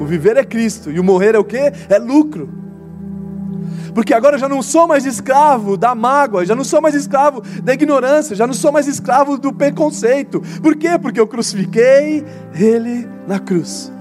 o 0.00 0.06
viver 0.06 0.38
é 0.38 0.44
Cristo, 0.44 0.90
e 0.90 0.98
o 0.98 1.04
morrer 1.04 1.34
é 1.34 1.38
o 1.38 1.44
que? 1.44 1.58
É 1.58 1.98
lucro. 1.98 2.48
Porque 3.94 4.14
agora 4.14 4.36
eu 4.36 4.40
já 4.40 4.48
não 4.48 4.62
sou 4.62 4.86
mais 4.86 5.04
escravo 5.04 5.76
da 5.76 5.94
mágoa, 5.94 6.46
já 6.46 6.54
não 6.54 6.64
sou 6.64 6.80
mais 6.80 6.94
escravo 6.94 7.42
da 7.62 7.74
ignorância, 7.74 8.34
já 8.34 8.46
não 8.46 8.54
sou 8.54 8.72
mais 8.72 8.86
escravo 8.86 9.36
do 9.36 9.52
preconceito. 9.52 10.40
Por 10.62 10.76
quê? 10.76 10.98
Porque 10.98 11.20
eu 11.20 11.26
crucifiquei 11.26 12.24
Ele 12.54 13.06
na 13.26 13.38
cruz. 13.38 13.92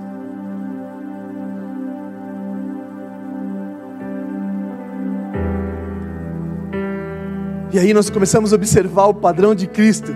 E 7.73 7.79
aí 7.79 7.93
nós 7.93 8.09
começamos 8.09 8.53
a 8.53 8.55
observar 8.55 9.07
o 9.07 9.13
padrão 9.13 9.53
de 9.53 9.67
Cristo. 9.67 10.15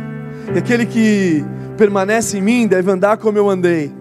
E 0.53 0.57
aquele 0.57 0.85
que 0.85 1.43
permanece 1.77 2.37
em 2.37 2.41
mim 2.41 2.67
deve 2.67 2.91
andar 2.91 3.17
como 3.17 3.37
eu 3.37 3.49
andei. 3.49 3.91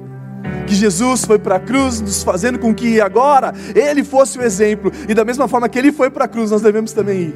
Que 0.67 0.75
Jesus 0.75 1.25
foi 1.25 1.39
para 1.39 1.57
a 1.57 1.61
cruz, 1.61 2.01
nos 2.01 2.23
fazendo 2.23 2.59
com 2.59 2.75
que 2.75 3.01
agora 3.01 3.53
Ele 3.75 4.05
fosse 4.05 4.39
o 4.39 4.43
exemplo. 4.43 4.93
E 5.09 5.15
da 5.15 5.25
mesma 5.25 5.49
forma 5.49 5.69
que 5.69 5.79
Ele 5.79 5.91
foi 5.91 6.11
para 6.11 6.27
a 6.27 6.29
cruz, 6.29 6.51
nós 6.51 6.63
devemos 6.63 6.93
também 6.93 7.21
ir. 7.21 7.35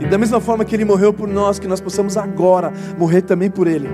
E 0.00 0.06
da 0.06 0.16
mesma 0.16 0.40
forma 0.40 0.64
que 0.64 0.74
Ele 0.74 0.84
morreu 0.84 1.12
por 1.12 1.28
nós, 1.28 1.58
que 1.58 1.68
nós 1.68 1.80
possamos 1.80 2.16
agora 2.16 2.72
morrer 2.98 3.22
também 3.22 3.50
por 3.50 3.66
Ele. 3.66 3.88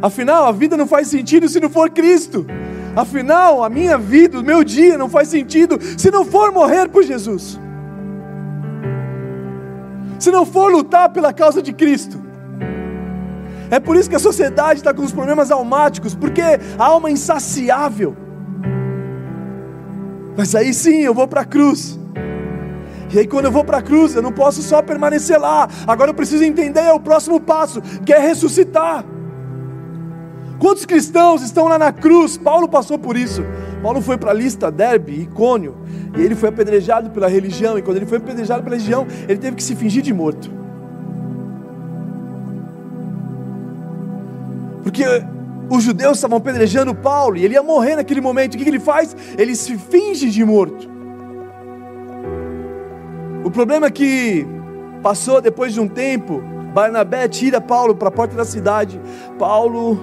Afinal, 0.00 0.46
a 0.46 0.52
vida 0.52 0.76
não 0.76 0.86
faz 0.86 1.08
sentido 1.08 1.48
se 1.48 1.58
não 1.58 1.68
for 1.68 1.90
Cristo. 1.90 2.46
Afinal, 2.94 3.64
a 3.64 3.68
minha 3.68 3.98
vida, 3.98 4.38
o 4.38 4.44
meu 4.44 4.62
dia 4.62 4.96
não 4.96 5.08
faz 5.08 5.28
sentido 5.28 5.78
se 5.96 6.10
não 6.10 6.24
for 6.24 6.52
morrer 6.52 6.88
por 6.88 7.02
Jesus. 7.02 7.58
Se 10.18 10.30
não 10.30 10.44
for 10.44 10.72
lutar 10.72 11.10
pela 11.10 11.32
causa 11.32 11.62
de 11.62 11.72
Cristo. 11.72 12.20
É 13.70 13.78
por 13.78 13.96
isso 13.96 14.08
que 14.08 14.16
a 14.16 14.20
sociedade 14.20 14.80
está 14.80 14.94
com 14.94 15.02
os 15.02 15.12
problemas 15.12 15.50
almáticos, 15.50 16.14
porque 16.14 16.42
a 16.42 16.84
alma 16.84 17.08
é 17.08 17.12
insaciável. 17.12 18.16
Mas 20.36 20.54
aí 20.54 20.72
sim 20.72 21.00
eu 21.00 21.12
vou 21.12 21.28
para 21.28 21.42
a 21.42 21.44
cruz. 21.44 21.98
E 23.12 23.18
aí, 23.18 23.26
quando 23.26 23.46
eu 23.46 23.52
vou 23.52 23.64
para 23.64 23.78
a 23.78 23.82
cruz, 23.82 24.14
eu 24.14 24.22
não 24.22 24.32
posso 24.32 24.62
só 24.62 24.82
permanecer 24.82 25.40
lá. 25.40 25.66
Agora 25.86 26.10
eu 26.10 26.14
preciso 26.14 26.44
entender 26.44 26.92
o 26.92 27.00
próximo 27.00 27.40
passo, 27.40 27.80
que 28.04 28.12
é 28.12 28.18
ressuscitar. 28.18 29.04
Quantos 30.58 30.84
cristãos 30.84 31.42
estão 31.42 31.68
lá 31.68 31.78
na 31.78 31.92
cruz? 31.92 32.36
Paulo 32.36 32.68
passou 32.68 32.98
por 32.98 33.16
isso. 33.16 33.42
Paulo 33.82 34.02
foi 34.02 34.18
para 34.18 34.32
a 34.32 34.34
lista, 34.34 34.70
Derbe, 34.70 35.22
Icônio, 35.22 35.76
e 36.18 36.22
ele 36.22 36.34
foi 36.34 36.48
apedrejado 36.48 37.10
pela 37.10 37.28
religião. 37.28 37.78
E 37.78 37.82
quando 37.82 37.98
ele 37.98 38.06
foi 38.06 38.18
apedrejado 38.18 38.62
pela 38.62 38.74
religião, 38.74 39.06
ele 39.28 39.38
teve 39.38 39.56
que 39.56 39.62
se 39.62 39.76
fingir 39.76 40.02
de 40.02 40.12
morto. 40.12 40.50
Porque 44.82 45.04
os 45.70 45.84
judeus 45.84 46.16
estavam 46.16 46.38
apedrejando 46.38 46.94
Paulo 46.94 47.36
e 47.36 47.44
ele 47.44 47.54
ia 47.54 47.62
morrer 47.62 47.96
naquele 47.96 48.20
momento. 48.20 48.54
O 48.54 48.58
que 48.58 48.68
ele 48.68 48.80
faz? 48.80 49.16
Ele 49.36 49.54
se 49.54 49.76
finge 49.78 50.28
de 50.28 50.44
morto. 50.44 50.88
O 53.44 53.50
problema 53.50 53.86
é 53.86 53.90
que 53.90 54.46
passou 55.02 55.40
depois 55.40 55.72
de 55.72 55.80
um 55.80 55.86
tempo, 55.86 56.42
Barnabé 56.74 57.28
tira 57.28 57.60
Paulo 57.60 57.94
para 57.94 58.08
a 58.08 58.10
porta 58.10 58.34
da 58.34 58.44
cidade. 58.44 59.00
Paulo 59.38 59.98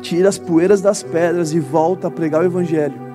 tira 0.00 0.28
as 0.28 0.38
poeiras 0.38 0.80
das 0.80 1.02
pedras 1.02 1.52
e 1.52 1.60
volta 1.60 2.08
a 2.08 2.10
pregar 2.10 2.42
o 2.42 2.46
Evangelho. 2.46 3.09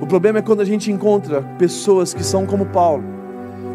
O 0.00 0.06
problema 0.06 0.38
é 0.38 0.42
quando 0.42 0.60
a 0.60 0.64
gente 0.64 0.92
encontra 0.92 1.42
pessoas 1.58 2.12
que 2.12 2.22
são 2.22 2.44
como 2.44 2.66
Paulo, 2.66 3.04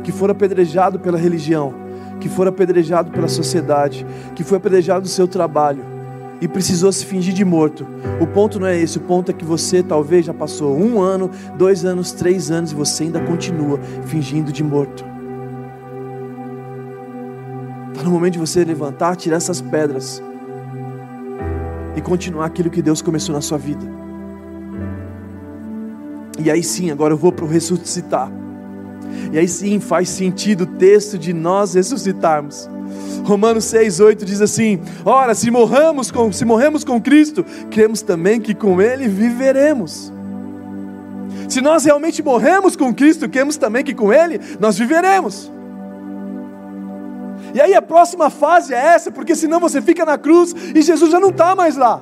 que 0.03 0.11
foram 0.11 0.33
apedrejados 0.33 1.01
pela 1.01 1.17
religião, 1.17 1.73
que 2.19 2.29
foram 2.29 2.49
apedrejados 2.49 3.11
pela 3.11 3.27
sociedade, 3.27 4.05
que 4.35 4.43
foi 4.43 4.57
apedrejado 4.57 5.01
do 5.01 5.07
seu 5.07 5.27
trabalho 5.27 5.83
e 6.39 6.47
precisou 6.47 6.91
se 6.91 7.05
fingir 7.05 7.33
de 7.33 7.43
morto. 7.43 7.87
O 8.19 8.27
ponto 8.27 8.59
não 8.59 8.67
é 8.67 8.77
esse, 8.77 8.97
o 8.97 9.01
ponto 9.01 9.31
é 9.31 9.33
que 9.33 9.45
você 9.45 9.81
talvez 9.81 10.25
já 10.25 10.33
passou 10.33 10.77
um 10.77 11.01
ano, 11.01 11.29
dois 11.57 11.85
anos, 11.85 12.11
três 12.11 12.51
anos 12.51 12.71
e 12.71 12.75
você 12.75 13.03
ainda 13.03 13.19
continua 13.21 13.79
fingindo 14.05 14.51
de 14.51 14.63
morto. 14.63 15.05
Está 17.91 18.03
no 18.03 18.11
momento 18.11 18.33
de 18.33 18.39
você 18.39 18.63
levantar, 18.63 19.15
tirar 19.15 19.37
essas 19.37 19.61
pedras 19.61 20.21
e 21.95 22.01
continuar 22.01 22.45
aquilo 22.45 22.69
que 22.69 22.81
Deus 22.81 23.01
começou 23.01 23.33
na 23.35 23.41
sua 23.41 23.57
vida. 23.57 24.00
E 26.43 26.49
aí 26.49 26.63
sim, 26.63 26.91
agora 26.91 27.13
eu 27.13 27.17
vou 27.17 27.31
para 27.31 27.45
o 27.45 27.47
ressuscitar. 27.47 28.31
E 29.31 29.37
aí 29.37 29.47
sim 29.47 29.79
faz 29.79 30.09
sentido 30.09 30.61
o 30.61 30.65
texto 30.65 31.17
de 31.17 31.33
nós 31.33 31.73
ressuscitarmos. 31.73 32.69
Romanos 33.23 33.65
6,8 33.65 34.23
diz 34.23 34.41
assim: 34.41 34.79
Ora, 35.05 35.33
se 35.35 35.49
morramos 35.51 36.11
com, 36.11 36.31
se 36.31 36.43
morremos 36.43 36.83
com 36.83 36.99
Cristo, 36.99 37.45
cremos 37.69 38.01
também 38.01 38.39
que 38.39 38.53
com 38.53 38.81
Ele 38.81 39.07
viveremos. 39.07 40.11
Se 41.47 41.61
nós 41.61 41.85
realmente 41.85 42.23
morremos 42.23 42.75
com 42.75 42.93
Cristo, 42.93 43.29
cremos 43.29 43.57
também 43.57 43.83
que 43.83 43.93
com 43.93 44.11
Ele 44.11 44.39
nós 44.59 44.77
viveremos. 44.77 45.51
E 47.53 47.59
aí 47.59 47.73
a 47.73 47.81
próxima 47.81 48.29
fase 48.29 48.73
é 48.73 48.77
essa, 48.77 49.11
porque 49.11 49.35
senão 49.35 49.59
você 49.59 49.81
fica 49.81 50.05
na 50.05 50.17
cruz 50.17 50.55
e 50.73 50.81
Jesus 50.81 51.11
já 51.11 51.19
não 51.19 51.29
está 51.29 51.55
mais 51.55 51.75
lá. 51.75 52.01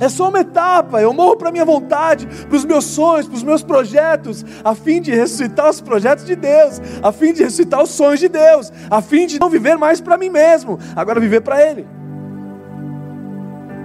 É 0.00 0.08
só 0.08 0.28
uma 0.28 0.40
etapa, 0.40 1.00
eu 1.00 1.12
morro 1.12 1.36
para 1.36 1.52
minha 1.52 1.64
vontade, 1.64 2.26
para 2.26 2.56
os 2.56 2.64
meus 2.64 2.84
sonhos, 2.84 3.26
para 3.26 3.36
os 3.36 3.42
meus 3.42 3.62
projetos, 3.62 4.44
a 4.64 4.74
fim 4.74 5.00
de 5.00 5.12
ressuscitar 5.12 5.70
os 5.70 5.80
projetos 5.80 6.24
de 6.24 6.34
Deus, 6.34 6.80
a 7.02 7.12
fim 7.12 7.32
de 7.32 7.42
ressuscitar 7.42 7.82
os 7.82 7.90
sonhos 7.90 8.20
de 8.20 8.28
Deus, 8.28 8.72
a 8.90 9.00
fim 9.00 9.26
de 9.26 9.40
não 9.40 9.48
viver 9.48 9.76
mais 9.76 10.00
para 10.00 10.16
mim 10.16 10.30
mesmo, 10.30 10.78
agora 10.96 11.20
viver 11.20 11.40
para 11.40 11.62
Ele. 11.62 11.86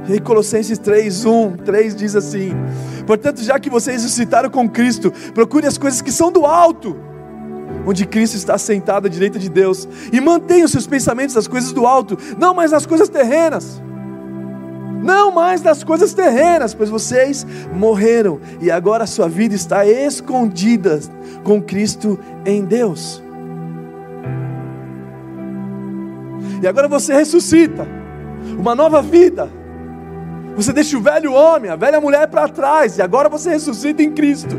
E 0.08 0.20
Colossenses 0.20 0.80
3, 0.80 1.26
1, 1.26 1.58
3 1.58 1.96
diz 1.96 2.16
assim: 2.16 2.52
Portanto, 3.06 3.44
já 3.44 3.60
que 3.60 3.70
vocês 3.70 4.02
ressuscitaram 4.02 4.50
com 4.50 4.68
Cristo, 4.68 5.14
procure 5.34 5.68
as 5.68 5.78
coisas 5.78 6.02
que 6.02 6.12
são 6.12 6.32
do 6.32 6.46
alto 6.46 7.10
onde 7.86 8.06
Cristo 8.06 8.36
está 8.36 8.58
sentado 8.58 9.08
à 9.08 9.10
direita 9.10 9.40
de 9.40 9.50
Deus, 9.50 9.88
e 10.12 10.20
mantenha 10.20 10.66
os 10.66 10.72
seus 10.72 10.86
pensamentos 10.86 11.36
nas 11.36 11.48
coisas 11.48 11.72
do 11.72 11.86
alto, 11.86 12.18
não 12.38 12.54
mais 12.54 12.72
nas 12.72 12.86
coisas 12.86 13.10
terrenas. 13.10 13.82
Não 15.02 15.32
mais 15.32 15.62
nas 15.62 15.84
coisas 15.84 16.14
terrenas, 16.14 16.74
pois 16.74 16.90
vocês 16.90 17.46
morreram 17.74 18.40
e 18.62 18.70
agora 18.70 19.06
a 19.06 19.08
sua 19.08 19.30
vida 19.30 19.56
está 19.56 19.86
escondida 19.86 21.00
com 21.44 21.62
Cristo 21.62 22.20
em 22.46 22.64
Deus. 22.64 23.24
E 26.62 26.68
agora 26.68 26.88
você 26.88 27.14
ressuscita, 27.14 27.88
uma 28.58 28.76
nova 28.76 29.02
vida. 29.02 29.50
Você 30.56 30.74
deixa 30.74 30.98
o 30.98 31.02
velho 31.02 31.32
homem, 31.32 31.72
a 31.72 31.78
velha 31.78 32.02
mulher 32.02 32.28
para 32.28 32.50
trás, 32.50 32.98
e 32.98 33.02
agora 33.02 33.30
você 33.30 33.50
ressuscita 33.52 34.04
em 34.04 34.12
Cristo. 34.12 34.58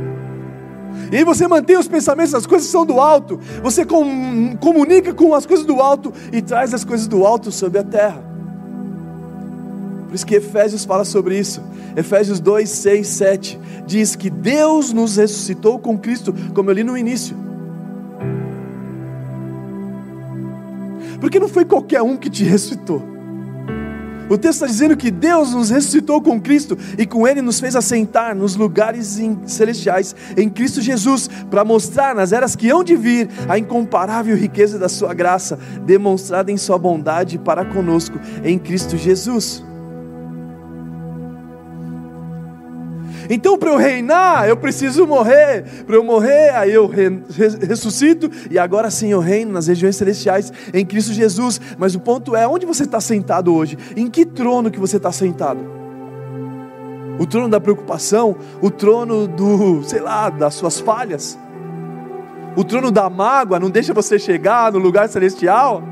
E 1.13 1.19
aí 1.19 1.25
você 1.25 1.47
mantém 1.47 1.77
os 1.77 1.89
pensamentos, 1.89 2.35
as 2.35 2.47
coisas 2.47 2.69
são 2.69 2.87
do 2.87 3.01
alto. 3.01 3.39
Você 3.63 3.85
com, 3.85 4.57
comunica 4.57 5.13
com 5.13 5.35
as 5.35 5.45
coisas 5.45 5.67
do 5.67 5.81
alto 5.81 6.13
e 6.33 6.41
traz 6.41 6.73
as 6.73 6.85
coisas 6.85 7.07
do 7.07 7.27
alto 7.27 7.53
sobre 7.53 7.81
a 7.81 7.85
terra. 7.85 8.30
Por 10.11 10.17
isso 10.17 10.27
que 10.27 10.35
Efésios 10.35 10.85
fala 10.85 11.05
sobre 11.05 11.39
isso. 11.39 11.63
Efésios 11.97 12.41
2, 12.41 12.69
6, 12.69 13.07
7 13.07 13.61
diz 13.87 14.17
que 14.17 14.29
Deus 14.29 14.93
nos 14.93 15.17
ressuscitou 15.17 15.79
com 15.79 15.97
Cristo, 15.97 16.35
como 16.53 16.69
eu 16.69 16.75
li 16.75 16.83
no 16.83 16.99
início. 16.99 17.37
Porque 21.21 21.39
não 21.39 21.47
foi 21.47 21.65
qualquer 21.65 22.03
um 22.03 22.17
que 22.17 22.29
te 22.29 22.43
ressuscitou. 22.43 23.01
O 24.29 24.37
texto 24.37 24.55
está 24.55 24.67
dizendo 24.67 24.97
que 24.97 25.13
Deus 25.13 25.55
nos 25.55 25.71
ressuscitou 25.71 26.21
com 26.21 26.41
Cristo 26.41 26.77
e 26.99 27.07
com 27.07 27.25
Ele 27.25 27.41
nos 27.41 27.61
fez 27.61 27.77
assentar 27.77 28.35
nos 28.35 28.57
lugares 28.57 29.21
celestiais 29.47 30.17
em 30.37 30.49
Cristo 30.49 30.81
Jesus, 30.81 31.31
para 31.49 31.65
mostrar 31.65 32.17
nas 32.17 32.33
eras 32.33 32.57
que 32.57 32.69
hão 32.69 32.83
de 32.83 32.97
vir 32.97 33.29
a 33.49 33.57
incomparável 33.57 34.37
riqueza 34.37 34.77
da 34.77 34.89
Sua 34.89 35.15
graça, 35.15 35.57
demonstrada 35.87 36.51
em 36.51 36.57
Sua 36.57 36.79
bondade 36.79 37.39
para 37.39 37.65
conosco 37.65 38.19
em 38.43 38.59
Cristo 38.59 38.97
Jesus. 38.97 39.70
Então, 43.33 43.57
para 43.57 43.71
eu 43.71 43.77
reinar, 43.77 44.49
eu 44.49 44.57
preciso 44.57 45.07
morrer. 45.07 45.63
Para 45.87 45.95
eu 45.95 46.03
morrer, 46.03 46.51
aí 46.51 46.73
eu 46.73 46.91
ressuscito 47.67 48.29
e 48.51 48.59
agora 48.59 48.91
sim 48.91 49.13
eu 49.13 49.21
reino 49.21 49.53
nas 49.53 49.69
regiões 49.69 49.95
celestiais 49.95 50.53
em 50.75 50.85
Cristo 50.85 51.13
Jesus. 51.13 51.61
Mas 51.79 51.95
o 51.95 52.01
ponto 52.01 52.35
é: 52.35 52.47
onde 52.49 52.67
você 52.67 52.83
está 52.83 53.01
sentado 53.01 53.55
hoje? 53.55 53.79
Em 53.97 54.11
que 54.11 54.27
trono 54.27 54.69
que 54.69 54.81
você 54.81 54.97
está 54.97 55.13
sentado? 55.13 55.61
O 57.21 57.27
trono 57.27 57.49
da 57.49 57.61
preocupação? 57.61 58.37
O 58.61 58.69
trono 58.69 59.29
do, 59.29 59.85
sei 59.85 60.01
lá, 60.01 60.29
das 60.29 60.55
suas 60.55 60.81
falhas? 60.81 61.39
O 62.57 62.65
trono 62.65 62.91
da 62.91 63.09
mágoa 63.09 63.61
não 63.61 63.71
deixa 63.71 63.95
você 63.95 64.19
chegar 64.19 64.73
no 64.73 64.79
lugar 64.81 65.09
celestial? 65.09 65.85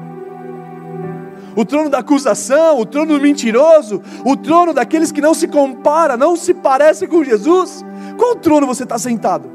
O 1.57 1.65
trono 1.65 1.89
da 1.89 1.99
acusação, 1.99 2.79
o 2.79 2.87
trono 2.87 3.15
do 3.15 3.21
mentiroso, 3.21 4.03
o 4.25 4.37
trono 4.37 4.73
daqueles 4.73 5.13
que 5.13 5.21
não 5.21 5.35
se 5.35 5.49
compara, 5.49 6.17
não 6.17 6.37
se 6.37 6.55
parece 6.55 7.07
com 7.07 7.25
Jesus. 7.25 7.85
Qual 8.17 8.35
trono 8.37 8.67
você 8.67 8.85
está 8.85 8.99
sentado? 8.99 9.51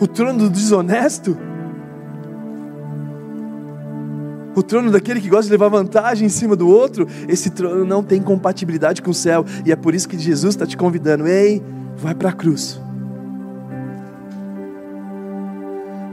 O 0.00 0.06
trono 0.06 0.38
do 0.38 0.50
desonesto? 0.50 1.36
o 4.58 4.62
trono 4.62 4.90
daquele 4.90 5.20
que 5.20 5.28
gosta 5.28 5.44
de 5.44 5.52
levar 5.52 5.68
vantagem 5.68 6.26
em 6.26 6.28
cima 6.28 6.56
do 6.56 6.68
outro, 6.68 7.06
esse 7.28 7.50
trono 7.50 7.84
não 7.84 8.02
tem 8.02 8.20
compatibilidade 8.20 9.00
com 9.00 9.12
o 9.12 9.14
céu. 9.14 9.44
E 9.64 9.70
é 9.70 9.76
por 9.76 9.94
isso 9.94 10.08
que 10.08 10.18
Jesus 10.18 10.54
está 10.54 10.66
te 10.66 10.76
convidando: 10.76 11.28
ei, 11.28 11.62
vai 11.96 12.14
para 12.14 12.30
a 12.30 12.32
cruz. 12.32 12.80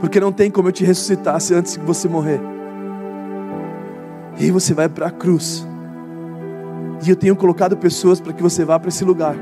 Porque 0.06 0.20
não 0.20 0.30
tem 0.30 0.48
como 0.52 0.68
eu 0.68 0.72
te 0.72 0.84
ressuscitasse 0.84 1.52
antes 1.52 1.76
que 1.76 1.84
você 1.84 2.06
morrer. 2.06 2.40
E 4.38 4.44
aí 4.44 4.52
você 4.52 4.72
vai 4.72 4.88
para 4.88 5.08
a 5.08 5.10
cruz. 5.10 5.66
E 7.04 7.10
eu 7.10 7.16
tenho 7.16 7.34
colocado 7.34 7.76
pessoas 7.76 8.20
para 8.20 8.32
que 8.32 8.40
você 8.40 8.64
vá 8.64 8.78
para 8.78 8.88
esse 8.88 9.04
lugar. 9.04 9.34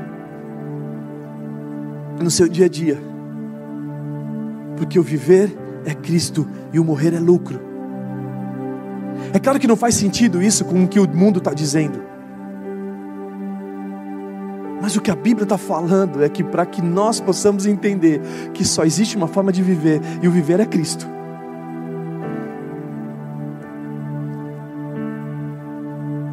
No 2.19 2.31
seu 2.31 2.49
dia 2.49 2.65
a 2.65 2.67
dia. 2.67 2.97
Porque 4.75 4.97
o 4.97 5.03
viver 5.03 5.55
é 5.85 5.93
Cristo 5.93 6.47
e 6.73 6.79
o 6.79 6.83
morrer 6.83 7.13
é 7.13 7.19
lucro. 7.19 7.59
É 9.33 9.37
claro 9.37 9.59
que 9.59 9.67
não 9.67 9.75
faz 9.75 9.93
sentido 9.93 10.41
isso 10.41 10.65
com 10.65 10.83
o 10.83 10.87
que 10.87 10.99
o 10.99 11.07
mundo 11.07 11.37
está 11.37 11.53
dizendo. 11.53 12.01
Mas 14.85 14.95
o 14.95 15.01
que 15.01 15.09
a 15.09 15.15
Bíblia 15.15 15.45
está 15.45 15.57
falando 15.57 16.23
é 16.23 16.29
que 16.29 16.43
para 16.43 16.63
que 16.63 16.79
nós 16.79 17.19
possamos 17.19 17.65
entender 17.65 18.21
que 18.53 18.63
só 18.63 18.83
existe 18.83 19.17
uma 19.17 19.27
forma 19.27 19.51
de 19.51 19.63
viver 19.63 19.99
e 20.21 20.27
o 20.27 20.31
viver 20.31 20.59
é 20.59 20.65
Cristo. 20.67 21.07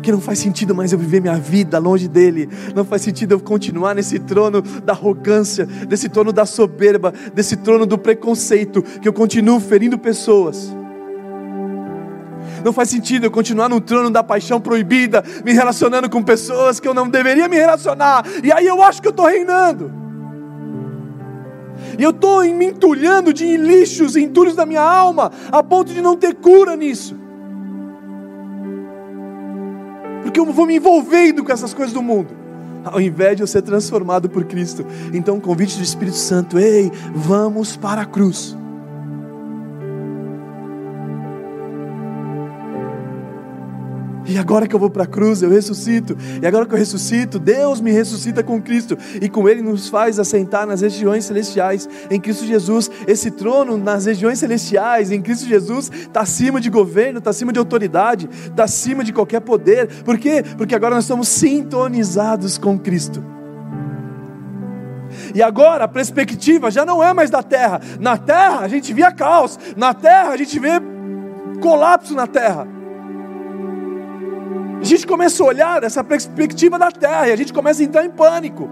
Que 0.03 0.13
não 0.13 0.21
faz 0.21 0.39
sentido 0.39 0.75
mais 0.75 0.93
eu 0.93 0.99
viver 0.99 1.23
minha 1.23 1.39
vida 1.39 1.79
longe 1.79 2.07
dele, 2.07 2.47
não 2.75 2.85
faz 2.85 3.01
sentido 3.01 3.33
eu 3.33 3.41
continuar 3.41 3.95
nesse 3.95 4.19
trono 4.19 4.61
da 4.61 4.93
arrogância, 4.93 5.65
desse 5.65 6.11
trono 6.11 6.31
da 6.31 6.45
soberba, 6.45 7.11
desse 7.33 7.57
trono 7.57 7.87
do 7.87 7.97
preconceito, 7.97 8.83
que 8.83 9.09
eu 9.09 9.15
continuo 9.15 9.61
ferindo 9.61 9.99
pessoas. 9.99 10.77
Não 12.65 12.73
faz 12.73 12.89
sentido 12.89 13.25
eu 13.25 13.31
continuar 13.31 13.69
no 13.69 13.81
trono 13.81 14.11
da 14.11 14.23
paixão 14.23 14.61
proibida, 14.61 15.25
me 15.45 15.53
relacionando 15.53 16.09
com 16.09 16.23
pessoas 16.23 16.79
que 16.79 16.87
eu 16.87 16.95
não 16.95 17.09
deveria 17.09 17.49
me 17.49 17.57
relacionar, 17.57 18.25
e 18.43 18.53
aí 18.53 18.67
eu 18.67 18.83
acho 18.83 19.01
que 19.01 19.09
eu 19.09 19.13
estou 19.13 19.27
reinando. 19.27 19.93
E 21.99 22.03
eu 22.03 22.11
estou 22.11 22.43
me 22.45 22.67
entulhando 22.67 23.33
de 23.33 23.57
lixos, 23.57 24.17
entulhos 24.17 24.55
da 24.55 24.65
minha 24.65 24.83
alma, 24.83 25.31
a 25.51 25.63
ponto 25.63 25.93
de 25.93 26.01
não 26.01 26.17
ter 26.17 26.35
cura 26.35 26.77
nisso. 26.77 27.17
Porque 30.23 30.39
eu 30.39 30.47
vou 30.47 30.67
me 30.67 30.77
envolvendo 30.77 31.45
com 31.45 31.53
essas 31.53 31.75
coisas 31.75 31.93
do 31.93 32.01
mundo, 32.01 32.29
ao 32.85 33.01
invés 33.01 33.37
de 33.37 33.43
eu 33.43 33.47
ser 33.47 33.63
transformado 33.63 34.29
por 34.29 34.45
Cristo. 34.45 34.87
Então, 35.13 35.41
convite 35.41 35.77
do 35.77 35.83
Espírito 35.83 36.17
Santo: 36.17 36.59
ei, 36.59 36.91
vamos 37.15 37.77
para 37.77 38.03
a 38.03 38.07
cruz. 38.07 38.57
E 44.33 44.39
agora 44.39 44.67
que 44.67 44.75
eu 44.75 44.79
vou 44.79 44.89
para 44.89 45.03
a 45.03 45.07
cruz, 45.07 45.43
eu 45.43 45.51
ressuscito. 45.51 46.17
E 46.41 46.47
agora 46.47 46.65
que 46.65 46.73
eu 46.73 46.79
ressuscito, 46.79 47.39
Deus 47.39 47.83
me 47.83 47.93
ressuscita 47.93 48.43
com 48.43 48.63
Cristo. 48.63 48.97
E 49.21 49.29
com 49.29 49.47
Ele 49.47 49.61
nos 49.61 49.91
faz 49.91 50.19
assentar 50.19 50.67
nas 50.67 50.81
regiões 50.81 51.27
celestiais. 51.27 51.87
Em 52.11 52.19
Cristo 52.19 52.47
Jesus, 52.47 52.91
esse 53.07 53.31
trono 53.31 53.77
nas 53.77 54.07
regiões 54.07 54.39
celestiais, 54.39 55.13
em 55.13 55.21
Cristo 55.21 55.47
Jesus, 55.47 55.91
está 55.93 56.23
acima 56.23 56.63
de 56.63 56.71
governo, 56.71 57.19
está 57.19 57.29
acima 57.29 57.53
de 57.53 57.59
autoridade, 57.59 58.27
está 58.33 58.65
acima 58.65 59.05
de 59.05 59.13
qualquer 59.13 59.41
poder. 59.41 60.03
Por 60.03 60.17
quê? 60.17 60.43
Porque 60.57 60.75
agora 60.75 60.95
nós 60.95 61.05
estamos 61.05 61.29
sintonizados 61.29 62.57
com 62.57 62.79
Cristo. 62.79 63.23
E 65.35 65.43
agora 65.43 65.85
a 65.85 65.89
perspectiva 65.89 66.71
já 66.71 66.87
não 66.87 67.05
é 67.05 67.13
mais 67.13 67.29
da 67.29 67.43
terra. 67.43 67.83
Na 68.01 68.17
terra 68.17 68.61
a 68.61 68.69
gente 68.69 68.95
via 68.95 69.13
caos, 69.13 69.59
na 69.77 69.93
terra 69.93 70.31
a 70.31 70.37
gente 70.39 70.59
vê 70.59 70.81
colapso 71.61 72.15
na 72.15 72.27
terra. 72.27 72.67
A 74.83 74.85
gente 74.85 75.07
começa 75.07 75.41
a 75.41 75.47
olhar 75.47 75.85
essa 75.85 76.03
perspectiva 76.03 76.77
da 76.77 76.91
terra 76.91 77.29
e 77.29 77.33
a 77.33 77.37
gente 77.37 77.53
começa 77.53 77.81
a 77.81 77.85
entrar 77.85 78.05
em 78.05 78.11
pânico. 78.11 78.69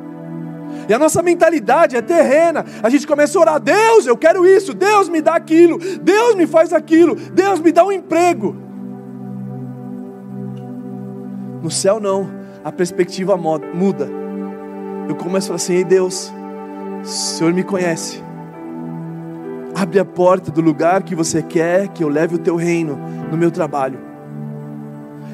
E 0.88 0.92
a 0.92 0.98
nossa 0.98 1.22
mentalidade 1.22 1.96
é 1.96 2.02
terrena. 2.02 2.64
A 2.82 2.90
gente 2.90 3.06
começa 3.06 3.38
a 3.38 3.40
orar: 3.40 3.60
Deus, 3.60 4.06
eu 4.06 4.16
quero 4.16 4.44
isso. 4.44 4.74
Deus 4.74 5.08
me 5.08 5.22
dá 5.22 5.36
aquilo. 5.36 5.78
Deus 5.78 6.34
me 6.34 6.48
faz 6.48 6.72
aquilo. 6.72 7.14
Deus 7.14 7.60
me 7.60 7.70
dá 7.70 7.84
um 7.84 7.92
emprego. 7.92 8.56
No 11.62 11.70
céu, 11.70 12.00
não. 12.00 12.28
A 12.64 12.72
perspectiva 12.72 13.36
muda. 13.36 14.08
Eu 15.08 15.14
começo 15.14 15.46
a 15.46 15.48
falar 15.48 15.56
assim: 15.56 15.74
Ei 15.74 15.84
Deus, 15.84 16.32
o 17.04 17.06
Senhor 17.06 17.52
me 17.52 17.62
conhece. 17.62 18.20
Abre 19.76 20.00
a 20.00 20.04
porta 20.04 20.50
do 20.50 20.60
lugar 20.60 21.04
que 21.04 21.14
você 21.14 21.40
quer 21.40 21.86
que 21.86 22.02
eu 22.02 22.08
leve 22.08 22.34
o 22.34 22.38
teu 22.38 22.56
reino 22.56 22.98
no 23.30 23.36
meu 23.36 23.52
trabalho. 23.52 24.09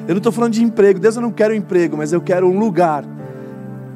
Eu 0.07 0.13
não 0.13 0.19
estou 0.19 0.31
falando 0.31 0.53
de 0.53 0.63
emprego. 0.63 0.99
Deus, 0.99 1.17
eu 1.17 1.21
não 1.21 1.31
quero 1.31 1.53
emprego, 1.53 1.97
mas 1.97 2.13
eu 2.13 2.21
quero 2.21 2.47
um 2.47 2.57
lugar 2.57 3.03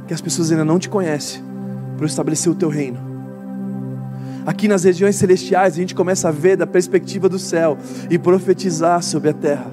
que 0.08 0.14
as 0.14 0.20
pessoas 0.20 0.52
ainda 0.52 0.66
não 0.66 0.78
te 0.78 0.90
conhecem 0.90 1.42
para 1.96 2.06
estabelecer 2.06 2.52
o 2.52 2.56
teu 2.56 2.68
reino. 2.68 3.00
Aqui 4.46 4.68
nas 4.68 4.84
regiões 4.84 5.16
celestiais, 5.16 5.74
a 5.74 5.78
gente 5.78 5.96
começa 5.96 6.28
a 6.28 6.32
ver 6.32 6.58
da 6.58 6.68
perspectiva 6.68 7.30
do 7.30 7.40
céu 7.40 7.78
e 8.10 8.20
profetizar 8.20 9.02
sobre 9.02 9.30
a 9.30 9.34
terra. 9.34 9.72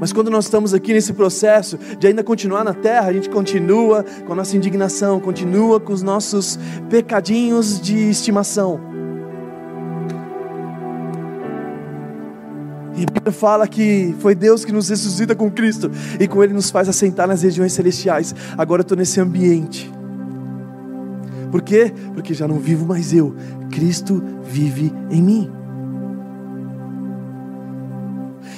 Mas 0.00 0.10
quando 0.10 0.30
nós 0.30 0.46
estamos 0.46 0.72
aqui 0.72 0.94
nesse 0.94 1.12
processo 1.12 1.78
de 1.98 2.06
ainda 2.06 2.24
continuar 2.24 2.64
na 2.64 2.72
terra, 2.72 3.08
a 3.08 3.12
gente 3.12 3.28
continua 3.28 4.02
com 4.26 4.32
a 4.32 4.36
nossa 4.36 4.56
indignação, 4.56 5.20
continua 5.20 5.78
com 5.78 5.92
os 5.92 6.02
nossos 6.02 6.58
pecadinhos 6.88 7.78
de 7.78 8.08
estimação. 8.08 8.89
E 13.00 13.06
Bíblia 13.06 13.32
fala 13.32 13.66
que 13.66 14.14
foi 14.18 14.34
Deus 14.34 14.62
que 14.62 14.70
nos 14.70 14.90
ressuscita 14.90 15.34
com 15.34 15.50
Cristo 15.50 15.90
e 16.20 16.28
com 16.28 16.44
Ele 16.44 16.52
nos 16.52 16.70
faz 16.70 16.86
assentar 16.86 17.26
nas 17.26 17.42
regiões 17.42 17.72
celestiais. 17.72 18.34
Agora 18.58 18.80
eu 18.80 18.82
estou 18.82 18.94
nesse 18.94 19.18
ambiente. 19.18 19.90
Por 21.50 21.62
quê? 21.62 21.90
Porque 22.12 22.34
já 22.34 22.46
não 22.46 22.58
vivo 22.58 22.84
mais 22.84 23.14
eu, 23.14 23.34
Cristo 23.70 24.22
vive 24.42 24.92
em 25.10 25.22
mim. 25.22 25.50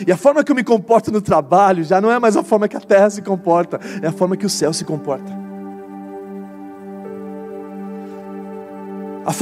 E 0.05 0.11
a 0.11 0.17
forma 0.17 0.43
que 0.43 0.51
eu 0.51 0.57
me 0.57 0.65
comporto 0.65 1.13
no 1.13 1.23
trabalho 1.23 1.85
já 1.85 2.01
não 2.01 2.11
é 2.11 2.19
mais 2.19 2.37
a 2.37 2.43
forma 2.43 2.67
que 2.67 2.77
a 2.77 2.81
terra 2.81 3.09
se 3.11 3.23
comporta, 3.23 3.79
é 4.03 4.09
a 4.09 4.13
forma 4.13 4.37
que 4.37 4.45
o 4.45 4.51
céu 4.51 4.73
se 4.73 4.85
comporta. 4.85 5.42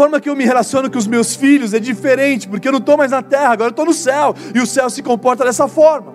Forma 0.00 0.18
que 0.18 0.30
eu 0.30 0.34
me 0.34 0.46
relaciono 0.46 0.90
com 0.90 0.96
os 0.96 1.06
meus 1.06 1.36
filhos 1.36 1.74
é 1.74 1.78
diferente, 1.78 2.48
porque 2.48 2.66
eu 2.66 2.72
não 2.72 2.78
estou 2.78 2.96
mais 2.96 3.10
na 3.10 3.20
terra, 3.20 3.52
agora 3.52 3.68
eu 3.68 3.72
estou 3.72 3.84
no 3.84 3.92
céu, 3.92 4.34
e 4.54 4.58
o 4.58 4.66
céu 4.66 4.88
se 4.88 5.02
comporta 5.02 5.44
dessa 5.44 5.68
forma. 5.68 6.14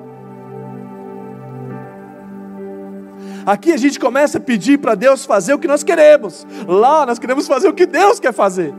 Aqui 3.45 3.71
a 3.71 3.78
gente 3.78 4.00
começa 4.00 4.39
a 4.39 4.41
pedir 4.41 4.80
para 4.80 4.95
Deus 4.95 5.24
fazer 5.24 5.54
o 5.54 5.60
que 5.60 5.67
nós 5.67 5.84
queremos, 5.84 6.48
lá 6.67 7.06
nós 7.06 7.19
queremos 7.19 7.45
fazer 7.45 7.67
o 7.67 7.76
que 7.76 7.86
Deus 7.86 8.19
quer 8.19 8.34
fazer. 8.34 8.74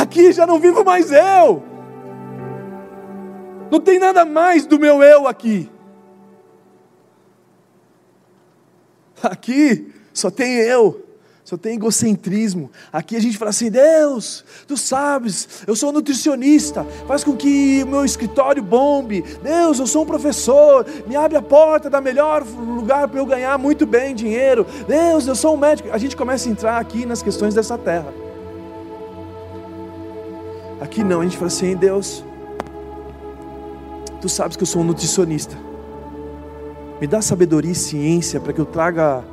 Aqui 0.00 0.30
já 0.30 0.46
não 0.46 0.60
vivo 0.60 0.84
mais 0.84 1.10
eu, 1.10 1.60
não 3.68 3.80
tem 3.80 3.98
nada 3.98 4.24
mais 4.24 4.64
do 4.64 4.78
meu 4.78 5.02
eu 5.02 5.26
aqui. 5.26 5.68
Aqui 9.20 9.98
só 10.20 10.30
tem 10.30 10.56
eu, 10.56 11.02
só 11.42 11.56
tem 11.56 11.74
egocentrismo. 11.74 12.70
Aqui 12.92 13.16
a 13.16 13.20
gente 13.20 13.38
fala 13.38 13.50
assim: 13.50 13.70
Deus, 13.70 14.44
tu 14.68 14.76
sabes, 14.76 15.64
eu 15.66 15.74
sou 15.74 15.90
nutricionista, 15.90 16.84
faz 17.08 17.24
com 17.24 17.34
que 17.34 17.82
o 17.82 17.86
meu 17.86 18.04
escritório 18.04 18.62
bombe. 18.62 19.22
Deus, 19.42 19.78
eu 19.78 19.86
sou 19.86 20.02
um 20.02 20.06
professor, 20.06 20.86
me 21.06 21.16
abre 21.16 21.38
a 21.38 21.42
porta 21.42 21.88
da 21.88 22.00
melhor 22.00 22.44
lugar 22.44 23.08
para 23.08 23.18
eu 23.18 23.26
ganhar 23.26 23.56
muito 23.58 23.86
bem 23.86 24.14
dinheiro. 24.14 24.66
Deus, 24.86 25.26
eu 25.26 25.34
sou 25.34 25.54
um 25.54 25.56
médico. 25.56 25.88
A 25.90 25.98
gente 25.98 26.16
começa 26.16 26.48
a 26.48 26.52
entrar 26.52 26.78
aqui 26.78 27.06
nas 27.06 27.22
questões 27.22 27.54
dessa 27.54 27.78
terra. 27.78 28.12
Aqui 30.80 31.02
não, 31.02 31.20
a 31.20 31.24
gente 31.24 31.36
fala 31.36 31.48
assim: 31.48 31.74
Deus, 31.74 32.22
tu 34.20 34.28
sabes 34.28 34.56
que 34.56 34.62
eu 34.62 34.66
sou 34.66 34.82
um 34.82 34.84
nutricionista. 34.84 35.56
Me 37.00 37.06
dá 37.06 37.22
sabedoria 37.22 37.72
e 37.72 37.74
ciência 37.74 38.38
para 38.38 38.52
que 38.52 38.60
eu 38.60 38.66
traga 38.66 39.24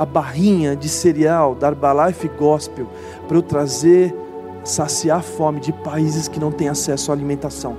a 0.00 0.06
barrinha 0.06 0.74
de 0.74 0.88
cereal 0.88 1.54
da 1.54 1.68
Herbalife 1.68 2.26
Gospel 2.26 2.86
para 3.28 3.36
eu 3.36 3.42
trazer, 3.42 4.16
saciar 4.64 5.18
a 5.18 5.22
fome 5.22 5.60
de 5.60 5.74
países 5.74 6.26
que 6.26 6.40
não 6.40 6.50
têm 6.50 6.70
acesso 6.70 7.10
à 7.10 7.14
alimentação. 7.14 7.76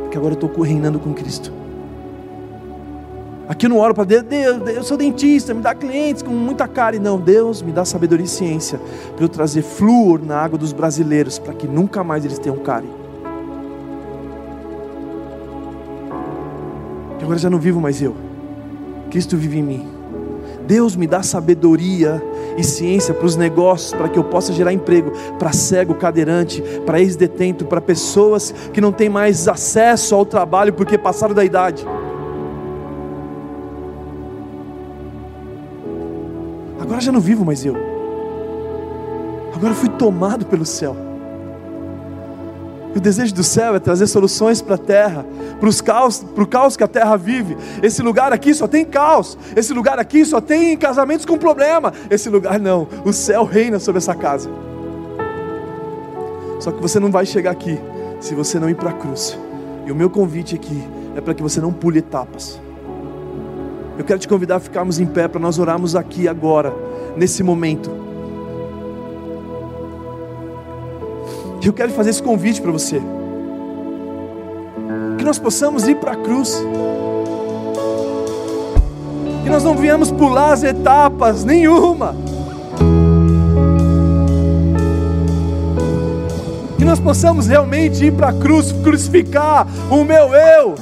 Porque 0.00 0.18
agora 0.18 0.34
eu 0.34 0.46
estou 0.46 0.62
reinando 0.62 0.98
com 0.98 1.14
Cristo. 1.14 1.50
Aqui 3.48 3.64
eu 3.64 3.70
não 3.70 3.78
oro 3.78 3.94
para 3.94 4.04
Deus, 4.04 4.24
Deus, 4.24 4.68
eu 4.76 4.82
sou 4.82 4.98
dentista, 4.98 5.54
me 5.54 5.62
dá 5.62 5.74
clientes 5.74 6.22
com 6.22 6.32
muita 6.32 6.68
cara. 6.68 6.96
E 6.96 6.98
não, 6.98 7.18
Deus 7.18 7.62
me 7.62 7.72
dá 7.72 7.86
sabedoria 7.86 8.26
e 8.26 8.28
ciência 8.28 8.78
para 9.16 9.24
eu 9.24 9.28
trazer 9.30 9.62
flúor 9.62 10.22
na 10.22 10.36
água 10.36 10.58
dos 10.58 10.74
brasileiros, 10.74 11.38
para 11.38 11.54
que 11.54 11.66
nunca 11.66 12.04
mais 12.04 12.26
eles 12.26 12.38
tenham 12.38 12.58
cárie. 12.58 12.90
Agora 17.22 17.38
já 17.38 17.48
não 17.48 17.58
vivo 17.58 17.80
mais 17.80 18.02
eu, 18.02 18.14
Cristo 19.10 19.34
vive 19.34 19.60
em 19.60 19.62
mim. 19.62 19.93
Deus 20.66 20.96
me 20.96 21.06
dá 21.06 21.22
sabedoria 21.22 22.22
e 22.56 22.64
ciência 22.64 23.12
para 23.12 23.26
os 23.26 23.36
negócios, 23.36 23.92
para 23.92 24.08
que 24.08 24.18
eu 24.18 24.24
possa 24.24 24.52
gerar 24.52 24.72
emprego 24.72 25.12
para 25.38 25.52
cego, 25.52 25.94
cadeirante, 25.94 26.62
para 26.86 27.00
ex-detento, 27.00 27.64
para 27.64 27.80
pessoas 27.80 28.54
que 28.72 28.80
não 28.80 28.92
têm 28.92 29.08
mais 29.08 29.48
acesso 29.48 30.14
ao 30.14 30.24
trabalho 30.24 30.72
porque 30.72 30.96
passaram 30.96 31.34
da 31.34 31.44
idade. 31.44 31.86
Agora 36.80 37.00
já 37.00 37.10
não 37.10 37.20
vivo 37.20 37.44
mais 37.44 37.64
eu. 37.64 37.76
Agora 39.54 39.74
fui 39.74 39.88
tomado 39.88 40.46
pelo 40.46 40.66
céu. 40.66 41.13
E 42.94 42.98
o 42.98 43.00
desejo 43.00 43.34
do 43.34 43.42
céu 43.42 43.74
é 43.74 43.80
trazer 43.80 44.06
soluções 44.06 44.62
para 44.62 44.76
a 44.76 44.78
terra, 44.78 45.26
para 45.58 45.68
o 45.68 45.82
caos, 45.82 46.24
caos 46.48 46.76
que 46.76 46.84
a 46.84 46.88
terra 46.88 47.16
vive. 47.16 47.56
Esse 47.82 48.00
lugar 48.02 48.32
aqui 48.32 48.54
só 48.54 48.68
tem 48.68 48.84
caos. 48.84 49.36
Esse 49.56 49.72
lugar 49.72 49.98
aqui 49.98 50.24
só 50.24 50.40
tem 50.40 50.76
casamentos 50.76 51.26
com 51.26 51.36
problema. 51.36 51.92
Esse 52.08 52.28
lugar 52.28 52.60
não. 52.60 52.86
O 53.04 53.12
céu 53.12 53.44
reina 53.44 53.80
sobre 53.80 53.98
essa 53.98 54.14
casa. 54.14 54.48
Só 56.60 56.70
que 56.70 56.80
você 56.80 57.00
não 57.00 57.10
vai 57.10 57.26
chegar 57.26 57.50
aqui 57.50 57.78
se 58.20 58.34
você 58.34 58.60
não 58.60 58.70
ir 58.70 58.76
para 58.76 58.90
a 58.90 58.92
cruz. 58.92 59.36
E 59.84 59.90
o 59.90 59.94
meu 59.94 60.08
convite 60.08 60.54
aqui 60.54 60.82
é 61.16 61.20
para 61.20 61.34
que 61.34 61.42
você 61.42 61.60
não 61.60 61.72
pule 61.72 61.98
etapas. 61.98 62.60
Eu 63.98 64.04
quero 64.04 64.20
te 64.20 64.28
convidar 64.28 64.56
a 64.56 64.60
ficarmos 64.60 65.00
em 65.00 65.06
pé 65.06 65.26
para 65.26 65.40
nós 65.40 65.58
orarmos 65.58 65.94
aqui 65.96 66.26
agora, 66.28 66.72
nesse 67.16 67.42
momento. 67.42 68.03
Eu 71.68 71.72
quero 71.72 71.92
fazer 71.92 72.10
esse 72.10 72.22
convite 72.22 72.60
para 72.60 72.70
você. 72.70 73.00
Que 75.16 75.24
nós 75.24 75.38
possamos 75.38 75.88
ir 75.88 75.96
para 75.96 76.12
a 76.12 76.16
cruz. 76.16 76.62
Que 79.42 79.48
nós 79.48 79.64
não 79.64 79.74
viemos 79.76 80.10
pular 80.10 80.52
as 80.52 80.62
etapas, 80.62 81.44
nenhuma. 81.44 82.14
Que 86.76 86.84
nós 86.84 87.00
possamos 87.00 87.46
realmente 87.46 88.04
ir 88.04 88.12
para 88.12 88.28
a 88.28 88.32
cruz, 88.32 88.70
crucificar 88.70 89.66
o 89.90 90.04
meu 90.04 90.34
eu, 90.34 90.74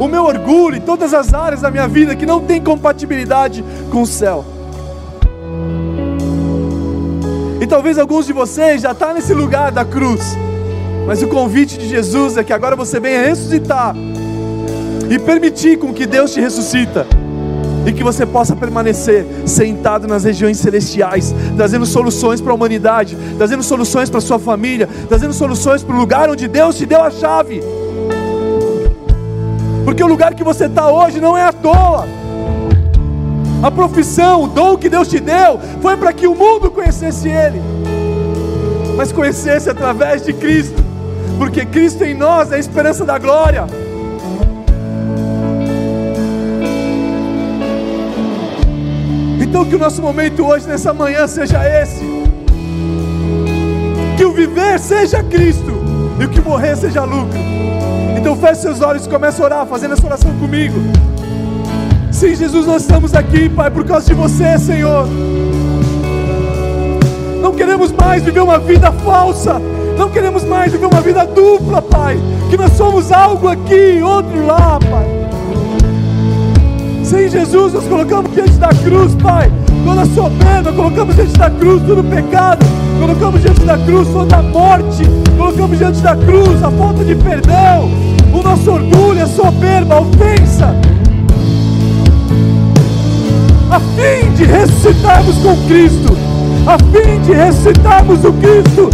o 0.00 0.08
meu 0.08 0.24
orgulho 0.24 0.76
e 0.76 0.80
todas 0.80 1.14
as 1.14 1.34
áreas 1.34 1.60
da 1.60 1.70
minha 1.70 1.86
vida 1.86 2.16
que 2.16 2.26
não 2.26 2.40
tem 2.40 2.60
compatibilidade 2.60 3.64
com 3.90 4.02
o 4.02 4.06
céu. 4.06 4.57
Talvez 7.68 7.98
alguns 7.98 8.26
de 8.26 8.32
vocês 8.32 8.82
já 8.82 8.92
estão 8.92 9.08
tá 9.08 9.14
nesse 9.14 9.34
lugar 9.34 9.70
da 9.70 9.84
cruz. 9.84 10.36
Mas 11.06 11.22
o 11.22 11.28
convite 11.28 11.78
de 11.78 11.88
Jesus 11.88 12.36
é 12.36 12.42
que 12.42 12.52
agora 12.52 12.74
você 12.74 12.98
venha 12.98 13.22
ressuscitar 13.22 13.94
e 15.08 15.18
permitir 15.18 15.78
com 15.78 15.92
que 15.92 16.06
Deus 16.06 16.32
te 16.32 16.40
ressuscita 16.40 17.06
e 17.86 17.92
que 17.92 18.02
você 18.02 18.26
possa 18.26 18.54
permanecer 18.56 19.24
sentado 19.46 20.06
nas 20.06 20.24
regiões 20.24 20.58
celestiais, 20.58 21.34
trazendo 21.56 21.86
soluções 21.86 22.40
para 22.40 22.52
a 22.52 22.54
humanidade, 22.54 23.16
trazendo 23.36 23.62
soluções 23.62 24.10
para 24.10 24.18
a 24.18 24.22
sua 24.22 24.38
família, 24.38 24.88
trazendo 25.08 25.32
soluções 25.32 25.82
para 25.82 25.94
o 25.94 25.98
lugar 25.98 26.28
onde 26.28 26.48
Deus 26.48 26.76
te 26.76 26.84
deu 26.84 27.02
a 27.02 27.10
chave. 27.10 27.62
Porque 29.84 30.02
o 30.02 30.06
lugar 30.06 30.34
que 30.34 30.44
você 30.44 30.66
está 30.66 30.90
hoje 30.90 31.20
não 31.20 31.36
é 31.36 31.44
à 31.44 31.52
toa. 31.52 32.06
A 33.62 33.70
profissão, 33.70 34.44
o 34.44 34.46
dom 34.46 34.76
que 34.76 34.88
Deus 34.88 35.08
te 35.08 35.18
deu, 35.18 35.58
foi 35.80 35.96
para 35.96 36.12
que 36.12 36.28
o 36.28 36.34
mundo 36.34 36.70
conhecesse 36.70 37.28
Ele, 37.28 37.60
mas 38.96 39.10
conhecesse 39.10 39.68
através 39.68 40.24
de 40.24 40.32
Cristo, 40.32 40.80
porque 41.38 41.66
Cristo 41.66 42.04
em 42.04 42.14
nós 42.14 42.52
é 42.52 42.56
a 42.56 42.58
esperança 42.58 43.04
da 43.04 43.18
glória. 43.18 43.66
Então, 49.40 49.64
que 49.64 49.74
o 49.74 49.78
nosso 49.78 50.00
momento 50.00 50.46
hoje, 50.46 50.68
nessa 50.68 50.94
manhã, 50.94 51.26
seja 51.26 51.58
esse: 51.66 52.04
que 54.16 54.24
o 54.24 54.32
viver 54.32 54.78
seja 54.78 55.20
Cristo 55.24 55.72
e 56.20 56.24
o 56.24 56.28
que 56.28 56.40
morrer 56.40 56.76
seja 56.76 57.02
lucro. 57.02 57.38
Então, 58.16 58.36
feche 58.36 58.62
seus 58.62 58.80
olhos 58.80 59.06
e 59.06 59.08
comece 59.08 59.42
a 59.42 59.44
orar, 59.44 59.66
fazendo 59.66 59.94
essa 59.94 60.06
oração 60.06 60.30
comigo. 60.38 60.78
Sim, 62.18 62.34
Jesus, 62.34 62.66
nós 62.66 62.82
estamos 62.82 63.14
aqui, 63.14 63.48
Pai, 63.48 63.70
por 63.70 63.84
causa 63.84 64.08
de 64.08 64.12
você, 64.12 64.58
Senhor. 64.58 65.06
Não 67.40 67.54
queremos 67.54 67.92
mais 67.92 68.24
viver 68.24 68.40
uma 68.40 68.58
vida 68.58 68.90
falsa. 68.90 69.62
Não 69.96 70.10
queremos 70.10 70.42
mais 70.42 70.72
viver 70.72 70.86
uma 70.86 71.00
vida 71.00 71.24
dupla, 71.24 71.80
Pai. 71.80 72.18
Que 72.50 72.56
nós 72.56 72.72
somos 72.72 73.12
algo 73.12 73.46
aqui, 73.46 74.02
outro 74.02 74.44
lá, 74.44 74.80
Pai. 74.90 75.06
Sim, 77.04 77.28
Jesus, 77.28 77.74
nós 77.74 77.84
colocamos 77.84 78.32
diante 78.32 78.54
da 78.54 78.70
cruz, 78.70 79.14
Pai. 79.14 79.52
Toda 79.84 80.04
soberba, 80.06 80.72
colocamos 80.72 81.14
diante 81.14 81.38
da 81.38 81.50
cruz 81.50 81.80
todo 81.86 82.02
pecado. 82.02 82.66
Colocamos 82.98 83.42
diante 83.42 83.60
da 83.60 83.78
cruz 83.78 84.08
toda 84.08 84.38
a 84.38 84.42
morte. 84.42 85.04
Colocamos 85.36 85.78
diante 85.78 86.00
da 86.00 86.16
cruz 86.16 86.64
a 86.64 86.70
falta 86.72 87.04
de 87.04 87.14
perdão. 87.14 87.88
O 88.34 88.42
nosso 88.42 88.72
orgulho, 88.72 89.22
a 89.22 89.26
soberba, 89.28 89.94
a 89.94 90.00
ofensa 90.00 90.97
a 93.78 93.80
fim 93.80 94.32
de 94.32 94.44
ressuscitarmos 94.44 95.36
com 95.36 95.56
Cristo, 95.68 96.16
a 96.66 96.76
fim 96.90 97.20
de 97.20 97.32
ressuscitarmos 97.32 98.24
o 98.24 98.32
Cristo, 98.32 98.90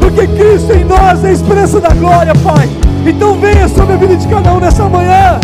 porque 0.00 0.26
Cristo 0.28 0.72
em 0.72 0.84
nós 0.84 1.22
é 1.22 1.28
a 1.28 1.32
esperança 1.32 1.78
da 1.78 1.90
glória, 1.90 2.32
Pai. 2.36 2.66
Então 3.06 3.38
venha 3.38 3.68
sobre 3.68 3.92
a 3.92 3.96
vida 3.96 4.16
de 4.16 4.26
cada 4.28 4.54
um 4.54 4.60
nessa 4.60 4.88
manhã, 4.88 5.38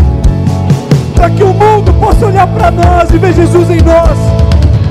para 1.15 1.29
que 1.29 1.43
o 1.43 1.53
mundo 1.53 1.93
possa 2.01 2.25
olhar 2.25 2.47
para 2.47 2.71
nós 2.71 3.11
e 3.11 3.19
ver 3.19 3.35
Jesus 3.35 3.69
em 3.69 3.83
nós, 3.83 4.17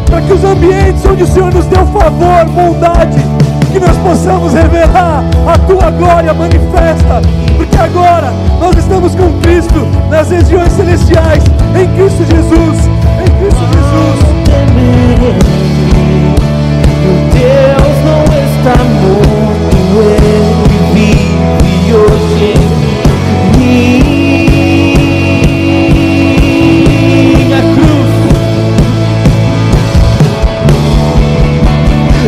para 0.08 0.22
que 0.22 0.34
os 0.34 0.44
ambientes 0.44 1.04
onde 1.04 1.24
o 1.24 1.28
Senhor 1.28 1.52
nos 1.52 1.66
deu 1.66 1.84
favor, 1.88 2.46
bondade, 2.54 3.18
que 3.72 3.80
nós 3.80 3.98
possamos 3.98 4.54
revelar 4.54 5.24
a 5.48 5.58
tua 5.66 5.90
glória 5.90 6.32
manifesta, 6.32 7.22
porque 7.58 7.78
agora 7.78 8.32
nós 8.60 8.78
estamos 8.78 9.16
com 9.16 9.34
Cristo 9.42 9.88
nas 10.12 10.30
regiões 10.30 10.72
celestiais, 10.74 11.44
em 11.76 11.88
Cristo 11.96 12.24
Jesus. 12.24 12.97
Cristo 14.08 14.38
Jesus. 14.38 15.38
Deus 17.34 17.98
não 18.06 18.24
está 18.24 18.78
morto, 18.84 19.78
Ele 20.02 20.78
vive 20.94 21.94
hoje 21.94 22.48
em 22.54 23.58
mim. 23.58 24.08
A 27.54 27.56
cruz, 27.74 28.12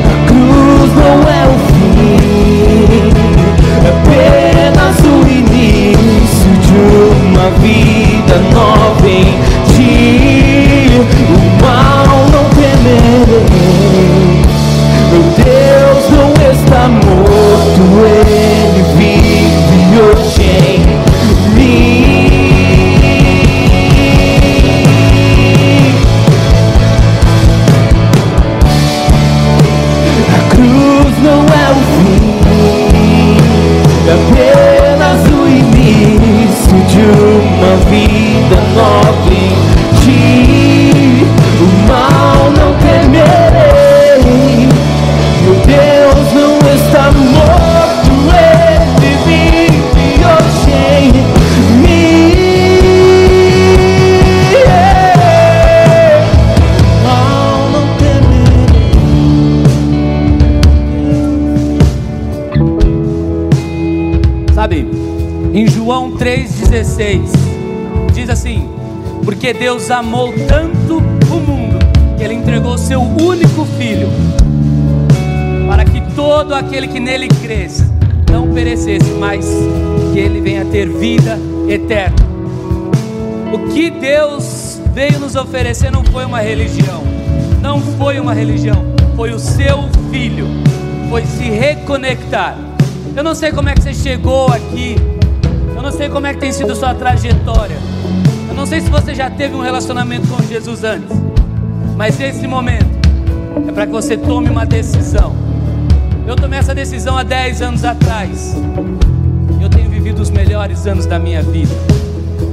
a 0.06 0.12
cruz 0.28 0.90
não 0.96 1.18
é 1.30 1.42
o 1.46 1.56
fim, 1.70 3.12
é 3.76 3.88
apenas 3.90 4.98
o 5.00 5.06
início 5.28 6.52
de 6.62 6.74
uma 7.28 7.48
vida 7.52 8.36
nova 8.54 8.79
Porque 69.24 69.54
Deus 69.54 69.90
amou 69.90 70.34
tanto 70.48 70.98
o 70.98 71.40
mundo 71.40 71.80
que 72.18 72.24
Ele 72.24 72.34
entregou 72.34 72.78
seu 72.78 73.00
único 73.00 73.64
filho, 73.78 74.10
para 75.68 75.86
que 75.86 76.02
todo 76.14 76.54
aquele 76.54 76.88
que 76.88 77.00
nele 77.00 77.28
cresça 77.28 77.90
não 78.30 78.52
perecesse, 78.52 79.12
mas 79.12 79.48
que 80.12 80.20
ele 80.20 80.42
venha 80.42 80.66
ter 80.66 80.90
vida 80.90 81.40
eterna. 81.70 82.18
O 83.54 83.70
que 83.72 83.90
Deus 83.90 84.82
veio 84.94 85.20
nos 85.20 85.36
oferecer 85.36 85.90
não 85.92 86.04
foi 86.04 86.26
uma 86.26 86.42
religião, 86.42 87.02
não 87.62 87.80
foi 87.80 88.20
uma 88.20 88.34
religião, 88.34 88.84
foi 89.16 89.32
o 89.32 89.40
seu 89.40 89.88
filho, 90.12 90.48
foi 91.10 91.26
se 91.26 91.44
reconectar. 91.44 92.58
Eu 93.16 93.24
não 93.24 93.34
sei 93.34 93.52
como 93.52 93.70
é 93.70 93.74
que 93.74 93.84
você 93.84 93.94
chegou 93.94 94.48
aqui, 94.48 94.96
não 95.90 95.98
sei 95.98 96.08
como 96.08 96.28
é 96.28 96.36
que 96.36 96.40
tem 96.40 96.52
sido 96.52 96.76
sua 96.76 96.94
trajetória, 96.94 97.76
eu 98.48 98.54
não 98.54 98.68
sei 98.68 98.80
se 98.80 98.92
você 98.92 99.16
já 99.16 99.28
teve 99.28 99.56
um 99.56 99.60
relacionamento 99.60 100.28
com 100.28 100.40
Jesus 100.44 100.84
antes, 100.84 101.18
mas 101.98 102.20
esse 102.20 102.46
momento 102.46 102.86
é 103.68 103.72
para 103.72 103.88
que 103.88 103.92
você 103.92 104.16
tome 104.16 104.52
uma 104.52 104.68
decisão. 104.68 105.36
Eu 106.28 106.36
tomei 106.36 106.60
essa 106.60 106.76
decisão 106.76 107.18
há 107.18 107.24
10 107.24 107.64
anos 107.64 107.84
atrás. 107.84 108.56
Eu 109.60 109.68
tenho 109.68 109.90
vivido 109.90 110.22
os 110.22 110.30
melhores 110.30 110.86
anos 110.86 111.08
da 111.08 111.18
minha 111.18 111.42
vida. 111.42 111.74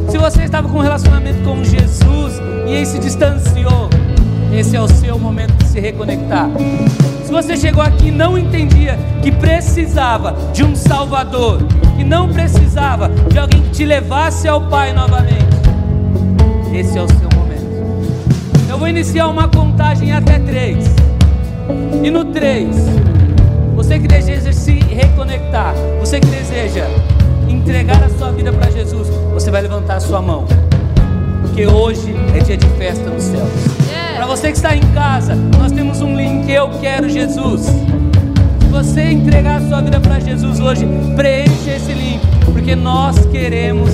Se 0.09 0.17
você 0.17 0.45
estava 0.45 0.67
com 0.67 0.79
um 0.79 0.83
relacionamento 0.83 1.43
com 1.43 1.63
Jesus 1.63 2.41
e 2.67 2.71
ele 2.71 2.87
se 2.87 2.99
distanciou, 2.99 3.91
esse 4.51 4.75
é 4.75 4.81
o 4.81 4.89
seu 4.89 5.19
momento 5.19 5.53
de 5.53 5.67
se 5.67 5.79
reconectar. 5.79 6.49
Se 7.23 7.31
você 7.31 7.55
chegou 7.55 7.83
aqui 7.83 8.09
e 8.09 8.11
não 8.11 8.39
entendia 8.39 8.99
que 9.23 9.31
precisava 9.31 10.35
de 10.55 10.65
um 10.65 10.75
Salvador, 10.75 11.61
que 11.97 12.05
não 12.05 12.29
precisava 12.29 13.09
de 13.09 13.39
alguém 13.39 13.63
que 13.63 13.71
te 13.71 13.85
levasse 13.85 14.47
ao 14.47 14.69
Pai 14.69 14.93
novamente, 14.93 15.57
esse 16.73 16.99
é 16.99 17.03
o 17.03 17.09
seu 17.09 17.29
momento. 17.35 17.67
Eu 18.69 18.79
vou 18.79 18.87
iniciar 18.87 19.29
uma 19.29 19.49
contagem 19.49 20.13
até 20.13 20.39
três. 20.39 20.85
E 22.03 22.11
no 22.11 22.27
três, 22.27 22.77
você 23.75 23.99
que 23.99 24.07
deseja 24.07 24.53
se 24.53 24.73
reconectar, 24.81 25.75
você 25.99 26.21
que 26.21 26.27
deseja 26.27 26.85
entregar 27.49 28.03
a 28.03 28.11
sua 28.11 28.31
vida 28.31 28.53
para 28.53 28.71
Jesus, 28.71 29.09
você 29.33 29.51
vai 29.51 29.63
levantar 29.63 29.97
a 29.97 30.01
sua 30.01 30.21
mão. 30.21 30.45
Porque 31.43 31.67
hoje 31.67 32.15
é 32.35 32.41
dia 32.41 32.57
de 32.57 32.67
festa 32.71 33.09
nos 33.09 33.23
céus. 33.23 33.51
Para 34.17 34.27
você 34.27 34.49
que 34.49 34.57
está 34.57 34.75
em 34.75 34.83
casa, 34.93 35.35
nós 35.35 35.73
temos 35.73 36.01
um 36.01 36.17
link 36.17 36.51
Eu 36.51 36.69
Quero 36.81 37.09
Jesus. 37.09 37.67
Você 38.77 39.11
entregar 39.11 39.57
a 39.57 39.69
sua 39.69 39.81
vida 39.81 39.99
para 39.99 40.21
Jesus 40.21 40.61
hoje, 40.61 40.87
preencha 41.17 41.71
esse 41.77 41.95
link, 41.95 42.21
porque 42.45 42.77
nós 42.77 43.25
queremos 43.25 43.91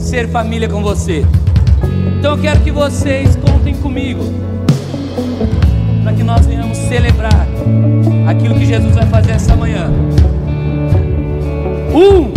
ser 0.00 0.28
família 0.28 0.68
com 0.68 0.82
você. 0.82 1.24
Então 2.18 2.32
eu 2.32 2.42
quero 2.42 2.58
que 2.58 2.72
vocês 2.72 3.36
contem 3.36 3.74
comigo 3.74 4.24
para 6.02 6.12
que 6.14 6.24
nós 6.24 6.44
venhamos 6.46 6.76
celebrar 6.76 7.46
aquilo 8.26 8.56
que 8.56 8.66
Jesus 8.66 8.92
vai 8.96 9.06
fazer 9.06 9.30
essa 9.30 9.54
manhã. 9.54 9.88
Um, 11.94 12.32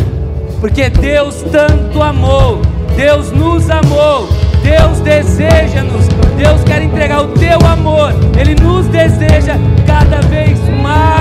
porque 0.62 0.92
Deus 0.92 1.44
tanto 1.52 2.04
amou, 2.04 2.62
Deus 2.96 3.32
nos 3.32 3.72
amou, 3.72 4.30
Deus 4.62 5.00
deseja-nos, 5.00 6.08
Deus 6.38 6.64
quer 6.64 6.84
entregar 6.84 7.24
o 7.24 7.30
teu 7.30 7.58
amor, 7.68 8.14
Ele 8.40 8.54
nos 8.54 8.86
deseja 8.86 9.56
cada 9.88 10.22
vez 10.28 10.60
mais. 10.80 11.17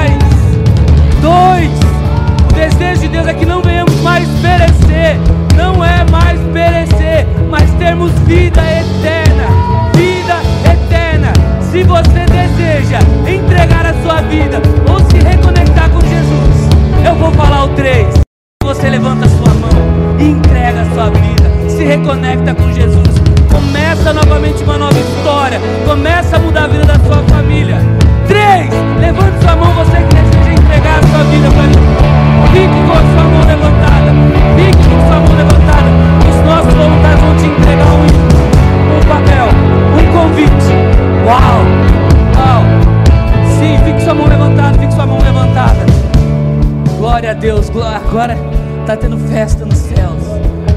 Dois, 1.27 1.73
o 2.49 2.55
desejo 2.55 3.01
de 3.01 3.09
Deus 3.09 3.27
é 3.27 3.35
que 3.35 3.45
não 3.45 3.61
venhamos 3.61 4.01
mais 4.01 4.29
perecer, 4.41 5.19
não 5.57 5.85
é 5.85 6.09
mais 6.09 6.39
perecer, 6.53 7.27
mas 7.51 7.69
termos 7.81 8.13
vida 8.29 8.61
eterna, 8.61 9.45
vida 9.93 10.37
eterna. 10.73 11.33
Se 11.61 11.83
você 11.83 12.27
deseja 12.27 13.01
entregar 13.27 13.87
a 13.87 13.95
sua 14.05 14.23
vida 14.23 14.63
ou 14.89 15.01
se 15.01 15.17
reconectar 15.19 15.91
com 15.91 16.01
Jesus, 16.01 16.69
eu 17.05 17.17
vou 17.17 17.33
falar 17.33 17.65
o 17.65 17.69
três. 17.71 18.07
Você 18.63 18.89
levanta 18.89 19.27
a 19.27 19.29
sua 19.29 19.53
mão 19.55 20.21
e 20.21 20.27
entrega 20.27 20.83
a 20.83 20.95
sua 20.95 21.11
vida, 21.11 21.51
se 21.69 21.83
reconecta 21.83 22.55
com 22.55 22.73
Jesus, 22.73 23.19
começa 23.51 24.13
novamente 24.13 24.63
uma 24.63 24.79
nova 24.79 24.97
história, 24.97 25.61
começa 25.85 26.37
a 26.37 26.39
mudar 26.39 26.65
a 26.67 26.69
vida 26.69 26.85
da 26.85 27.01
sua 27.01 27.21
família. 27.25 27.79
Três, 28.29 28.71
levante 29.01 29.43
sua 29.43 29.57
mão, 29.57 29.73
você 29.73 29.97
que 29.97 30.36
entregar 30.87 30.99
a 30.99 31.07
sua 31.09 31.25
vida 31.25 31.49
para 31.51 31.63
mim. 31.63 31.75
Fique 32.53 32.81
com 32.87 32.93
a 32.93 32.97
sua 32.97 33.25
mão 33.25 33.45
levantada, 33.47 34.13
fique 34.57 34.89
com 34.89 34.97
a 34.97 35.09
sua 35.09 35.21
mão 35.21 35.37
levantada. 35.37 35.89
Os 36.31 36.37
nossos 36.47 36.75
voluntários 36.75 37.21
vão 37.21 37.37
te 37.37 37.47
entregar 37.47 37.87
um, 37.87 38.07
um 38.97 39.01
papel, 39.09 39.47
um 39.93 40.13
convite. 40.13 40.73
Uau! 41.27 41.59
Uau! 42.37 42.63
Sim, 43.59 43.79
fique 43.85 43.99
com 43.99 44.05
sua 44.05 44.15
mão 44.15 44.27
levantada, 44.27 44.73
fique 44.79 44.87
com 44.87 44.93
sua 44.93 45.07
mão 45.07 45.19
levantada. 45.21 45.87
Glória 46.99 47.31
a 47.33 47.35
Deus, 47.35 47.71
agora 47.71 48.39
está 48.81 48.97
tendo 48.97 49.19
festa 49.29 49.65
nos 49.65 49.79
céus. 49.79 50.23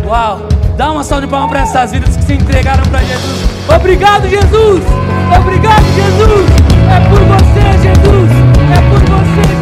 Uau! 0.05 0.41
Dá 0.75 0.91
uma 0.91 1.03
salva 1.03 1.25
de 1.25 1.31
palmas 1.31 1.49
para 1.49 1.59
essas 1.61 1.91
vidas 1.91 2.15
que 2.15 2.23
se 2.23 2.33
entregaram 2.33 2.83
para 2.83 2.99
Jesus. 2.99 3.49
Obrigado, 3.67 4.27
Jesus! 4.27 4.83
Obrigado, 5.39 5.85
Jesus! 5.93 6.49
É 6.89 7.09
por 7.09 7.19
você, 7.19 7.77
Jesus! 7.83 8.31
É 8.71 8.81
por 8.89 8.99
você, 9.01 9.58